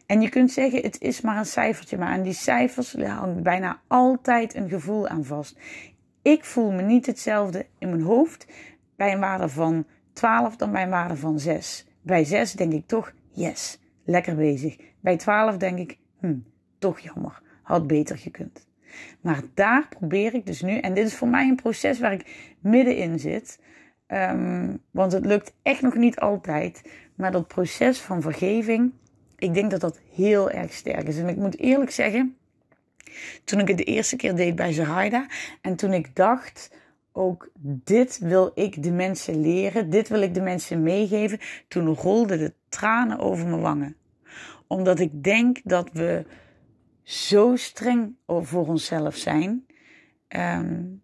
En 0.06 0.20
je 0.20 0.28
kunt 0.28 0.52
zeggen, 0.52 0.82
het 0.82 1.00
is 1.00 1.20
maar 1.20 1.38
een 1.38 1.46
cijfertje, 1.46 1.98
maar 1.98 2.08
aan 2.08 2.22
die 2.22 2.32
cijfers 2.32 2.92
hangt 2.92 3.42
bijna 3.42 3.80
altijd 3.86 4.54
een 4.54 4.68
gevoel 4.68 5.08
aan 5.08 5.24
vast. 5.24 5.58
Ik 6.22 6.44
voel 6.44 6.70
me 6.70 6.82
niet 6.82 7.06
hetzelfde 7.06 7.66
in 7.78 7.88
mijn 7.88 8.02
hoofd 8.02 8.46
bij 8.96 9.12
een 9.12 9.20
waarde 9.20 9.48
van 9.48 9.86
12 10.12 10.56
dan 10.56 10.72
bij 10.72 10.82
een 10.82 10.90
waarde 10.90 11.16
van 11.16 11.38
6. 11.38 11.86
Bij 12.02 12.24
6 12.24 12.52
denk 12.52 12.72
ik 12.72 12.86
toch, 12.86 13.12
yes, 13.30 13.78
lekker 14.04 14.36
bezig. 14.36 14.76
Bij 15.00 15.16
12 15.16 15.56
denk 15.56 15.78
ik, 15.78 15.98
hm, 16.20 16.38
toch 16.78 16.98
jammer, 16.98 17.42
had 17.62 17.86
beter 17.86 18.18
gekund. 18.18 18.67
Maar 19.20 19.42
daar 19.54 19.88
probeer 19.88 20.34
ik 20.34 20.46
dus 20.46 20.62
nu, 20.62 20.78
en 20.78 20.94
dit 20.94 21.06
is 21.06 21.14
voor 21.14 21.28
mij 21.28 21.48
een 21.48 21.56
proces 21.56 21.98
waar 21.98 22.12
ik 22.12 22.54
middenin 22.60 23.18
zit, 23.18 23.60
um, 24.08 24.82
want 24.90 25.12
het 25.12 25.26
lukt 25.26 25.54
echt 25.62 25.82
nog 25.82 25.94
niet 25.94 26.18
altijd, 26.18 26.90
maar 27.14 27.32
dat 27.32 27.48
proces 27.48 28.00
van 28.00 28.22
vergeving, 28.22 28.92
ik 29.38 29.54
denk 29.54 29.70
dat 29.70 29.80
dat 29.80 30.00
heel 30.14 30.50
erg 30.50 30.72
sterk 30.72 31.08
is. 31.08 31.18
En 31.18 31.28
ik 31.28 31.36
moet 31.36 31.58
eerlijk 31.58 31.90
zeggen, 31.90 32.36
toen 33.44 33.60
ik 33.60 33.68
het 33.68 33.76
de 33.76 33.84
eerste 33.84 34.16
keer 34.16 34.34
deed 34.34 34.54
bij 34.54 34.72
Zahaida 34.72 35.26
en 35.60 35.76
toen 35.76 35.92
ik 35.92 36.16
dacht, 36.16 36.70
ook 37.12 37.50
dit 37.84 38.18
wil 38.18 38.50
ik 38.54 38.82
de 38.82 38.90
mensen 38.90 39.40
leren, 39.40 39.90
dit 39.90 40.08
wil 40.08 40.20
ik 40.20 40.34
de 40.34 40.40
mensen 40.40 40.82
meegeven. 40.82 41.38
Toen 41.68 41.94
rolden 41.94 42.38
de 42.38 42.52
tranen 42.68 43.18
over 43.18 43.46
mijn 43.46 43.60
wangen. 43.60 43.96
Omdat 44.66 45.00
ik 45.00 45.22
denk 45.24 45.60
dat 45.64 45.92
we 45.92 46.24
zo 47.08 47.56
streng 47.56 48.16
voor 48.26 48.66
onszelf 48.66 49.16
zijn. 49.16 49.66
Um, 50.28 51.02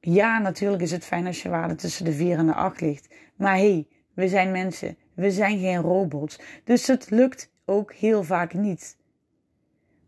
ja, 0.00 0.38
natuurlijk 0.38 0.82
is 0.82 0.90
het 0.90 1.04
fijn 1.04 1.26
als 1.26 1.42
je 1.42 1.48
waarde 1.48 1.74
tussen 1.74 2.04
de 2.04 2.12
4 2.12 2.38
en 2.38 2.46
de 2.46 2.54
8 2.54 2.80
ligt. 2.80 3.14
Maar 3.36 3.56
hé, 3.56 3.72
hey, 3.72 3.86
we 4.14 4.28
zijn 4.28 4.50
mensen, 4.50 4.96
we 5.14 5.30
zijn 5.30 5.58
geen 5.58 5.80
robots. 5.80 6.38
Dus 6.64 6.86
het 6.86 7.10
lukt 7.10 7.52
ook 7.64 7.92
heel 7.92 8.22
vaak 8.22 8.54
niet. 8.54 8.96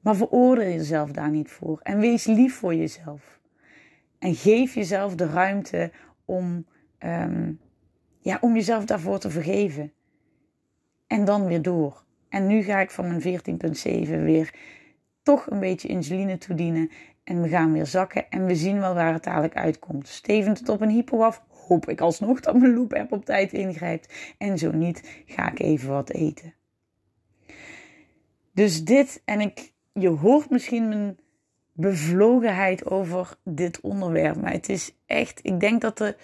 Maar 0.01 0.17
veroordeel 0.17 0.71
jezelf 0.71 1.11
daar 1.11 1.31
niet 1.31 1.51
voor 1.51 1.81
en 1.83 1.99
wees 1.99 2.25
lief 2.25 2.55
voor 2.55 2.75
jezelf. 2.75 3.41
En 4.19 4.35
geef 4.35 4.75
jezelf 4.75 5.15
de 5.15 5.27
ruimte 5.27 5.93
om, 6.25 6.67
um, 6.99 7.61
ja, 8.21 8.39
om 8.41 8.55
jezelf 8.55 8.85
daarvoor 8.85 9.19
te 9.19 9.31
vergeven. 9.31 9.93
En 11.07 11.25
dan 11.25 11.47
weer 11.47 11.63
door. 11.63 12.05
En 12.29 12.47
nu 12.47 12.63
ga 12.63 12.81
ik 12.81 12.91
van 12.91 13.07
mijn 13.09 13.21
14,7 13.21 14.23
weer 14.23 14.55
toch 15.29 15.51
een 15.51 15.61
beetje 15.61 15.89
insuline 15.89 16.39
toedienen. 16.39 16.91
En 17.25 17.43
we 17.43 17.49
gaan 17.49 17.73
weer 17.73 17.87
zakken 17.87 18.31
en 18.31 18.47
we 18.47 18.55
zien 18.55 18.81
wel 18.81 18.95
waar 18.95 19.13
het 19.13 19.25
dadelijk 19.25 19.57
uitkomt. 19.57 20.09
Stevend 20.09 20.59
het 20.59 20.69
op 20.69 20.81
een 20.81 20.89
hypo 20.89 21.23
af, 21.23 21.43
hoop 21.49 21.89
ik 21.89 22.01
alsnog 22.01 22.41
dat 22.41 22.59
mijn 22.59 22.75
loop-app 22.75 23.13
op 23.13 23.25
tijd 23.25 23.53
ingrijpt. 23.53 24.35
En 24.39 24.59
zo 24.59 24.73
niet, 24.73 25.23
ga 25.27 25.51
ik 25.51 25.59
even 25.59 25.89
wat 25.89 26.11
eten. 26.11 26.55
Dus 28.53 28.85
dit, 28.85 29.23
en 29.25 29.41
ik, 29.41 29.73
je 29.93 30.09
hoort 30.09 30.51
misschien 30.51 30.89
mijn 30.89 31.19
bevlogenheid 31.73 32.87
over 32.87 33.37
dit 33.45 33.81
onderwerp. 33.81 34.37
Maar 34.37 34.53
het 34.53 34.69
is 34.69 34.95
echt, 35.07 35.41
ik 35.43 35.61
denk 35.61 35.81
dat 35.81 36.01
er, 36.01 36.17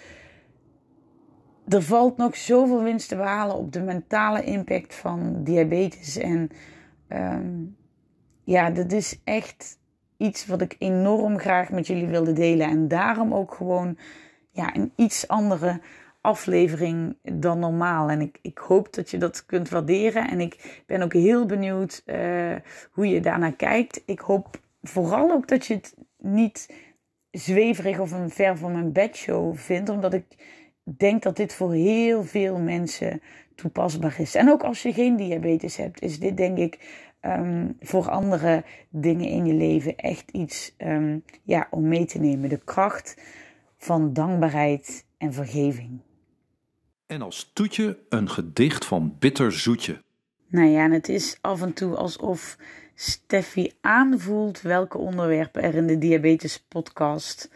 er 1.67 1.81
valt 1.81 2.17
nog 2.17 2.35
zoveel 2.35 2.83
winst 2.83 3.07
te 3.07 3.15
behalen 3.15 3.55
op 3.55 3.71
de 3.71 3.81
mentale 3.81 4.43
impact 4.43 4.95
van 4.95 5.43
diabetes. 5.43 6.17
En 6.17 6.49
um, 7.09 7.75
ja, 8.45 8.69
dat 8.69 8.91
is 8.91 9.19
echt 9.23 9.79
iets 10.17 10.45
wat 10.45 10.61
ik 10.61 10.75
enorm 10.79 11.39
graag 11.39 11.69
met 11.69 11.87
jullie 11.87 12.07
wilde 12.07 12.33
delen. 12.33 12.67
En 12.67 12.87
daarom 12.87 13.33
ook 13.33 13.53
gewoon 13.53 13.97
ja, 14.51 14.75
een 14.75 14.91
iets 14.95 15.27
andere 15.27 15.81
aflevering 16.21 17.17
dan 17.21 17.59
normaal. 17.59 18.09
En 18.09 18.21
ik, 18.21 18.39
ik 18.41 18.57
hoop 18.57 18.93
dat 18.93 19.09
je 19.09 19.17
dat 19.17 19.45
kunt 19.45 19.69
waarderen. 19.69 20.29
En 20.29 20.39
ik 20.39 20.83
ben 20.85 21.01
ook 21.01 21.13
heel 21.13 21.45
benieuwd 21.45 22.01
uh, 22.05 22.55
hoe 22.91 23.07
je 23.07 23.19
daarnaar 23.19 23.55
kijkt. 23.55 24.01
Ik 24.05 24.19
hoop 24.19 24.59
vooral 24.81 25.31
ook 25.31 25.47
dat 25.47 25.65
je 25.65 25.73
het 25.73 25.95
niet 26.17 26.73
zweverig 27.31 27.99
of 27.99 28.11
een 28.11 28.29
ver 28.29 28.57
van 28.57 28.71
mijn 28.71 28.91
bedshow 28.91 29.55
vindt, 29.55 29.89
omdat 29.89 30.13
ik 30.13 30.25
denk 30.83 31.23
dat 31.23 31.35
dit 31.35 31.53
voor 31.53 31.73
heel 31.73 32.23
veel 32.23 32.59
mensen 32.59 33.21
toepasbaar 33.55 34.15
is. 34.19 34.35
En 34.35 34.49
ook 34.49 34.63
als 34.63 34.81
je 34.81 34.93
geen 34.93 35.15
diabetes 35.15 35.77
hebt, 35.77 36.01
is 36.01 36.19
dit 36.19 36.37
denk 36.37 36.57
ik 36.57 37.04
um, 37.25 37.77
voor 37.79 38.09
andere 38.09 38.63
dingen 38.89 39.27
in 39.27 39.45
je 39.45 39.53
leven 39.53 39.95
echt 39.95 40.31
iets 40.31 40.75
um, 40.77 41.23
ja, 41.43 41.67
om 41.69 41.87
mee 41.87 42.05
te 42.05 42.19
nemen. 42.19 42.49
De 42.49 42.61
kracht 42.63 43.21
van 43.77 44.13
dankbaarheid 44.13 45.05
en 45.17 45.33
vergeving. 45.33 45.99
En 47.07 47.21
als 47.21 47.51
toetje 47.53 47.97
een 48.09 48.29
gedicht 48.29 48.85
van 48.85 49.15
bitter 49.19 49.51
zoetje. 49.51 50.03
Nou 50.47 50.67
ja, 50.67 50.83
en 50.83 50.91
het 50.91 51.09
is 51.09 51.37
af 51.41 51.61
en 51.61 51.73
toe 51.73 51.95
alsof 51.95 52.57
Steffi 52.95 53.71
aanvoelt 53.81 54.61
welke 54.61 54.97
onderwerpen 54.97 55.63
er 55.63 55.75
in 55.75 55.87
de 55.87 55.97
Diabetes 55.97 56.59
Podcast 56.67 57.49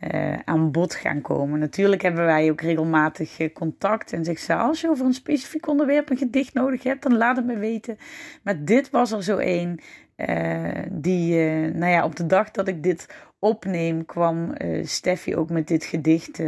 uh, 0.00 0.38
aan 0.44 0.70
bod 0.70 0.94
gaan 0.94 1.20
komen. 1.20 1.58
Natuurlijk 1.58 2.02
hebben 2.02 2.24
wij 2.24 2.50
ook 2.50 2.60
regelmatig 2.60 3.38
eh, 3.38 3.52
contact 3.52 4.12
en 4.12 4.24
zegt 4.24 4.42
ze: 4.42 4.54
als 4.54 4.80
je 4.80 4.88
over 4.88 5.06
een 5.06 5.14
specifiek 5.14 5.66
onderwerp 5.66 6.10
een 6.10 6.16
gedicht 6.16 6.54
nodig 6.54 6.82
hebt, 6.82 7.02
dan 7.02 7.16
laat 7.16 7.36
het 7.36 7.46
me 7.46 7.58
weten. 7.58 7.98
Maar 8.42 8.64
dit 8.64 8.90
was 8.90 9.12
er 9.12 9.22
zo 9.22 9.36
één. 9.36 9.78
Uh, 10.16 10.68
die, 10.90 11.34
nou 11.70 11.92
ja, 11.92 12.04
op 12.04 12.16
de 12.16 12.26
dag 12.26 12.50
dat 12.50 12.68
ik 12.68 12.82
dit 12.82 13.08
opneem, 13.38 14.06
kwam 14.06 14.54
Steffi 14.82 15.36
ook 15.36 15.50
met 15.50 15.68
dit 15.68 15.84
gedicht 15.84 16.42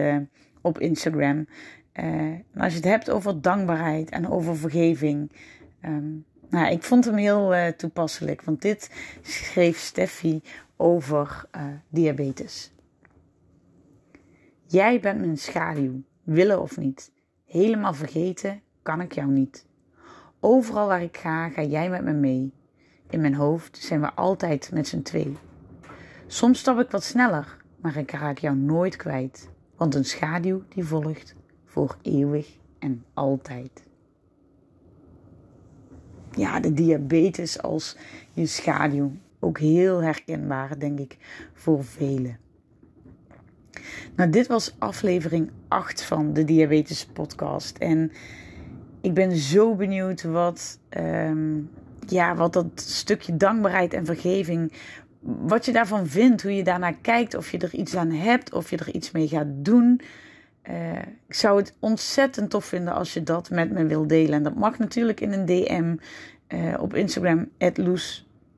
op 0.60 0.78
Instagram. 0.78 1.46
als 2.56 2.72
je 2.72 2.76
het 2.76 2.84
hebt 2.84 3.10
over 3.10 3.40
dankbaarheid 3.40 4.10
en 4.10 4.28
over 4.28 4.56
vergeving, 4.56 5.32
um, 5.84 6.24
nou, 6.48 6.72
ik 6.72 6.82
vond 6.82 7.04
hem 7.04 7.16
heel 7.16 7.54
toepasselijk, 7.76 8.42
want 8.42 8.62
dit 8.62 8.90
schreef 9.22 9.78
Steffi 9.78 10.42
over 10.76 11.44
diabetes. 11.88 12.71
Jij 14.72 15.00
bent 15.00 15.20
mijn 15.20 15.38
schaduw, 15.38 16.02
willen 16.22 16.60
of 16.60 16.76
niet. 16.76 17.12
Helemaal 17.44 17.94
vergeten 17.94 18.60
kan 18.82 19.00
ik 19.00 19.12
jou 19.12 19.30
niet. 19.30 19.66
Overal 20.40 20.86
waar 20.86 21.02
ik 21.02 21.16
ga, 21.16 21.48
ga 21.48 21.62
jij 21.62 21.90
met 21.90 22.02
me 22.04 22.12
mee. 22.12 22.52
In 23.10 23.20
mijn 23.20 23.34
hoofd 23.34 23.76
zijn 23.76 24.00
we 24.00 24.12
altijd 24.12 24.70
met 24.72 24.88
z'n 24.88 25.02
twee. 25.02 25.36
Soms 26.26 26.58
stap 26.58 26.78
ik 26.78 26.90
wat 26.90 27.04
sneller, 27.04 27.56
maar 27.80 27.96
ik 27.96 28.10
raak 28.10 28.38
jou 28.38 28.56
nooit 28.56 28.96
kwijt. 28.96 29.50
Want 29.76 29.94
een 29.94 30.04
schaduw 30.04 30.62
die 30.68 30.84
volgt 30.84 31.34
voor 31.64 31.96
eeuwig 32.02 32.58
en 32.78 33.04
altijd 33.14 33.90
ja, 36.36 36.60
de 36.60 36.72
diabetes 36.72 37.62
als 37.62 37.96
je 38.32 38.46
schaduw. 38.46 39.12
Ook 39.40 39.58
heel 39.58 40.02
herkenbaar, 40.02 40.78
denk 40.78 40.98
ik, 40.98 41.16
voor 41.52 41.84
velen. 41.84 42.38
Nou, 44.16 44.30
dit 44.30 44.46
was 44.46 44.74
aflevering 44.78 45.50
8 45.68 46.02
van 46.02 46.32
de 46.32 46.44
Diabetes 46.44 47.06
Podcast. 47.06 47.78
En 47.78 48.12
ik 49.00 49.14
ben 49.14 49.36
zo 49.36 49.74
benieuwd 49.74 50.22
wat, 50.22 50.78
um, 50.98 51.70
ja, 52.06 52.34
wat 52.34 52.52
dat 52.52 52.66
stukje 52.74 53.36
dankbaarheid 53.36 53.94
en 53.94 54.04
vergeving, 54.04 54.72
wat 55.20 55.64
je 55.64 55.72
daarvan 55.72 56.06
vindt, 56.06 56.42
hoe 56.42 56.54
je 56.56 56.64
daarnaar 56.64 56.96
kijkt, 57.00 57.34
of 57.34 57.50
je 57.50 57.58
er 57.58 57.74
iets 57.74 57.96
aan 57.96 58.10
hebt, 58.10 58.52
of 58.52 58.70
je 58.70 58.76
er 58.76 58.94
iets 58.94 59.10
mee 59.10 59.28
gaat 59.28 59.48
doen. 59.48 60.00
Uh, 60.70 60.98
ik 61.26 61.34
zou 61.34 61.58
het 61.58 61.74
ontzettend 61.78 62.50
tof 62.50 62.64
vinden 62.64 62.94
als 62.94 63.14
je 63.14 63.22
dat 63.22 63.50
met 63.50 63.70
me 63.70 63.86
wil 63.86 64.06
delen. 64.06 64.32
En 64.32 64.42
dat 64.42 64.54
mag 64.54 64.78
natuurlijk 64.78 65.20
in 65.20 65.32
een 65.32 65.46
DM 65.46 65.96
uh, 66.48 66.74
op 66.80 66.94
Instagram, 66.94 67.48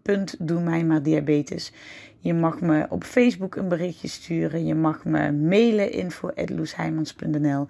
loes.doe 0.04 0.60
mij 0.60 0.84
maar 0.84 1.02
diabetes. 1.02 1.72
Je 2.18 2.34
mag 2.34 2.60
me 2.60 2.86
op 2.88 3.04
Facebook 3.04 3.56
een 3.56 3.68
berichtje 3.68 4.08
sturen. 4.08 4.66
Je 4.66 4.74
mag 4.74 5.04
me 5.04 5.32
mailen 5.32 5.92
info.loesheimans.nl 5.92 7.66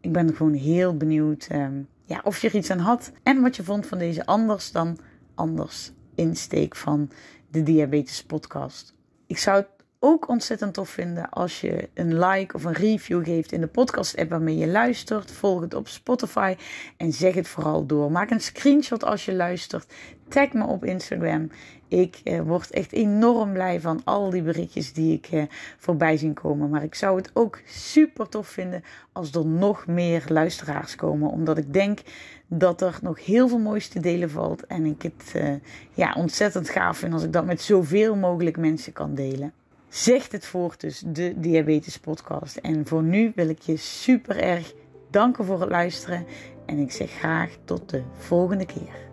Ik 0.00 0.12
ben 0.12 0.34
gewoon 0.34 0.52
heel 0.52 0.96
benieuwd 0.96 1.48
um, 1.52 1.88
ja, 2.04 2.20
of 2.24 2.40
je 2.40 2.48
er 2.48 2.54
iets 2.54 2.70
aan 2.70 2.78
had. 2.78 3.12
En 3.22 3.40
wat 3.40 3.56
je 3.56 3.64
vond 3.64 3.86
van 3.86 3.98
deze 3.98 4.26
anders 4.26 4.72
dan 4.72 4.98
anders 5.34 5.92
insteek 6.14 6.76
van 6.76 7.10
de 7.50 7.62
Diabetes 7.62 8.24
Podcast. 8.24 8.94
Ik 9.26 9.38
zou 9.38 9.56
het 9.56 9.79
ook 10.02 10.28
ontzettend 10.28 10.74
tof 10.74 10.88
vinden 10.88 11.30
als 11.30 11.60
je 11.60 11.88
een 11.94 12.18
like 12.18 12.54
of 12.54 12.64
een 12.64 12.72
review 12.72 13.24
geeft 13.24 13.52
in 13.52 13.60
de 13.60 13.66
podcast-app 13.66 14.30
waarmee 14.30 14.56
je 14.56 14.66
luistert. 14.66 15.30
Volg 15.30 15.60
het 15.60 15.74
op 15.74 15.88
Spotify 15.88 16.56
en 16.96 17.12
zeg 17.12 17.34
het 17.34 17.48
vooral 17.48 17.86
door. 17.86 18.10
Maak 18.10 18.30
een 18.30 18.40
screenshot 18.40 19.04
als 19.04 19.24
je 19.24 19.34
luistert. 19.34 19.92
Tag 20.28 20.52
me 20.52 20.64
op 20.64 20.84
Instagram. 20.84 21.50
Ik 21.88 22.20
eh, 22.24 22.40
word 22.40 22.70
echt 22.70 22.92
enorm 22.92 23.52
blij 23.52 23.80
van 23.80 24.00
al 24.04 24.30
die 24.30 24.42
berichtjes 24.42 24.92
die 24.92 25.14
ik 25.14 25.26
eh, 25.26 25.42
voorbij 25.78 26.16
zien 26.16 26.34
komen. 26.34 26.70
Maar 26.70 26.82
ik 26.82 26.94
zou 26.94 27.16
het 27.16 27.30
ook 27.32 27.60
super 27.66 28.28
tof 28.28 28.48
vinden 28.48 28.82
als 29.12 29.32
er 29.32 29.46
nog 29.46 29.86
meer 29.86 30.24
luisteraars 30.28 30.96
komen. 30.96 31.30
Omdat 31.30 31.58
ik 31.58 31.72
denk 31.72 32.00
dat 32.46 32.80
er 32.80 32.98
nog 33.02 33.24
heel 33.24 33.48
veel 33.48 33.58
moois 33.58 33.88
te 33.88 34.00
delen 34.00 34.30
valt. 34.30 34.66
En 34.66 34.86
ik 34.86 35.02
het 35.02 35.32
eh, 35.34 35.54
ja, 35.92 36.14
ontzettend 36.16 36.68
gaaf 36.68 36.98
vind 36.98 37.12
als 37.12 37.24
ik 37.24 37.32
dat 37.32 37.44
met 37.44 37.60
zoveel 37.60 38.16
mogelijk 38.16 38.56
mensen 38.56 38.92
kan 38.92 39.14
delen. 39.14 39.52
Zegt 39.90 40.32
het 40.32 40.46
voort 40.46 40.80
dus, 40.80 41.02
de 41.06 41.34
Diabetes 41.36 41.98
Podcast. 41.98 42.56
En 42.56 42.86
voor 42.86 43.02
nu 43.02 43.32
wil 43.34 43.48
ik 43.48 43.60
je 43.60 43.76
super 43.76 44.36
erg 44.36 44.72
danken 45.10 45.44
voor 45.44 45.60
het 45.60 45.70
luisteren. 45.70 46.26
En 46.66 46.78
ik 46.78 46.92
zeg 46.92 47.10
graag 47.10 47.56
tot 47.64 47.90
de 47.90 48.02
volgende 48.18 48.66
keer. 48.66 49.08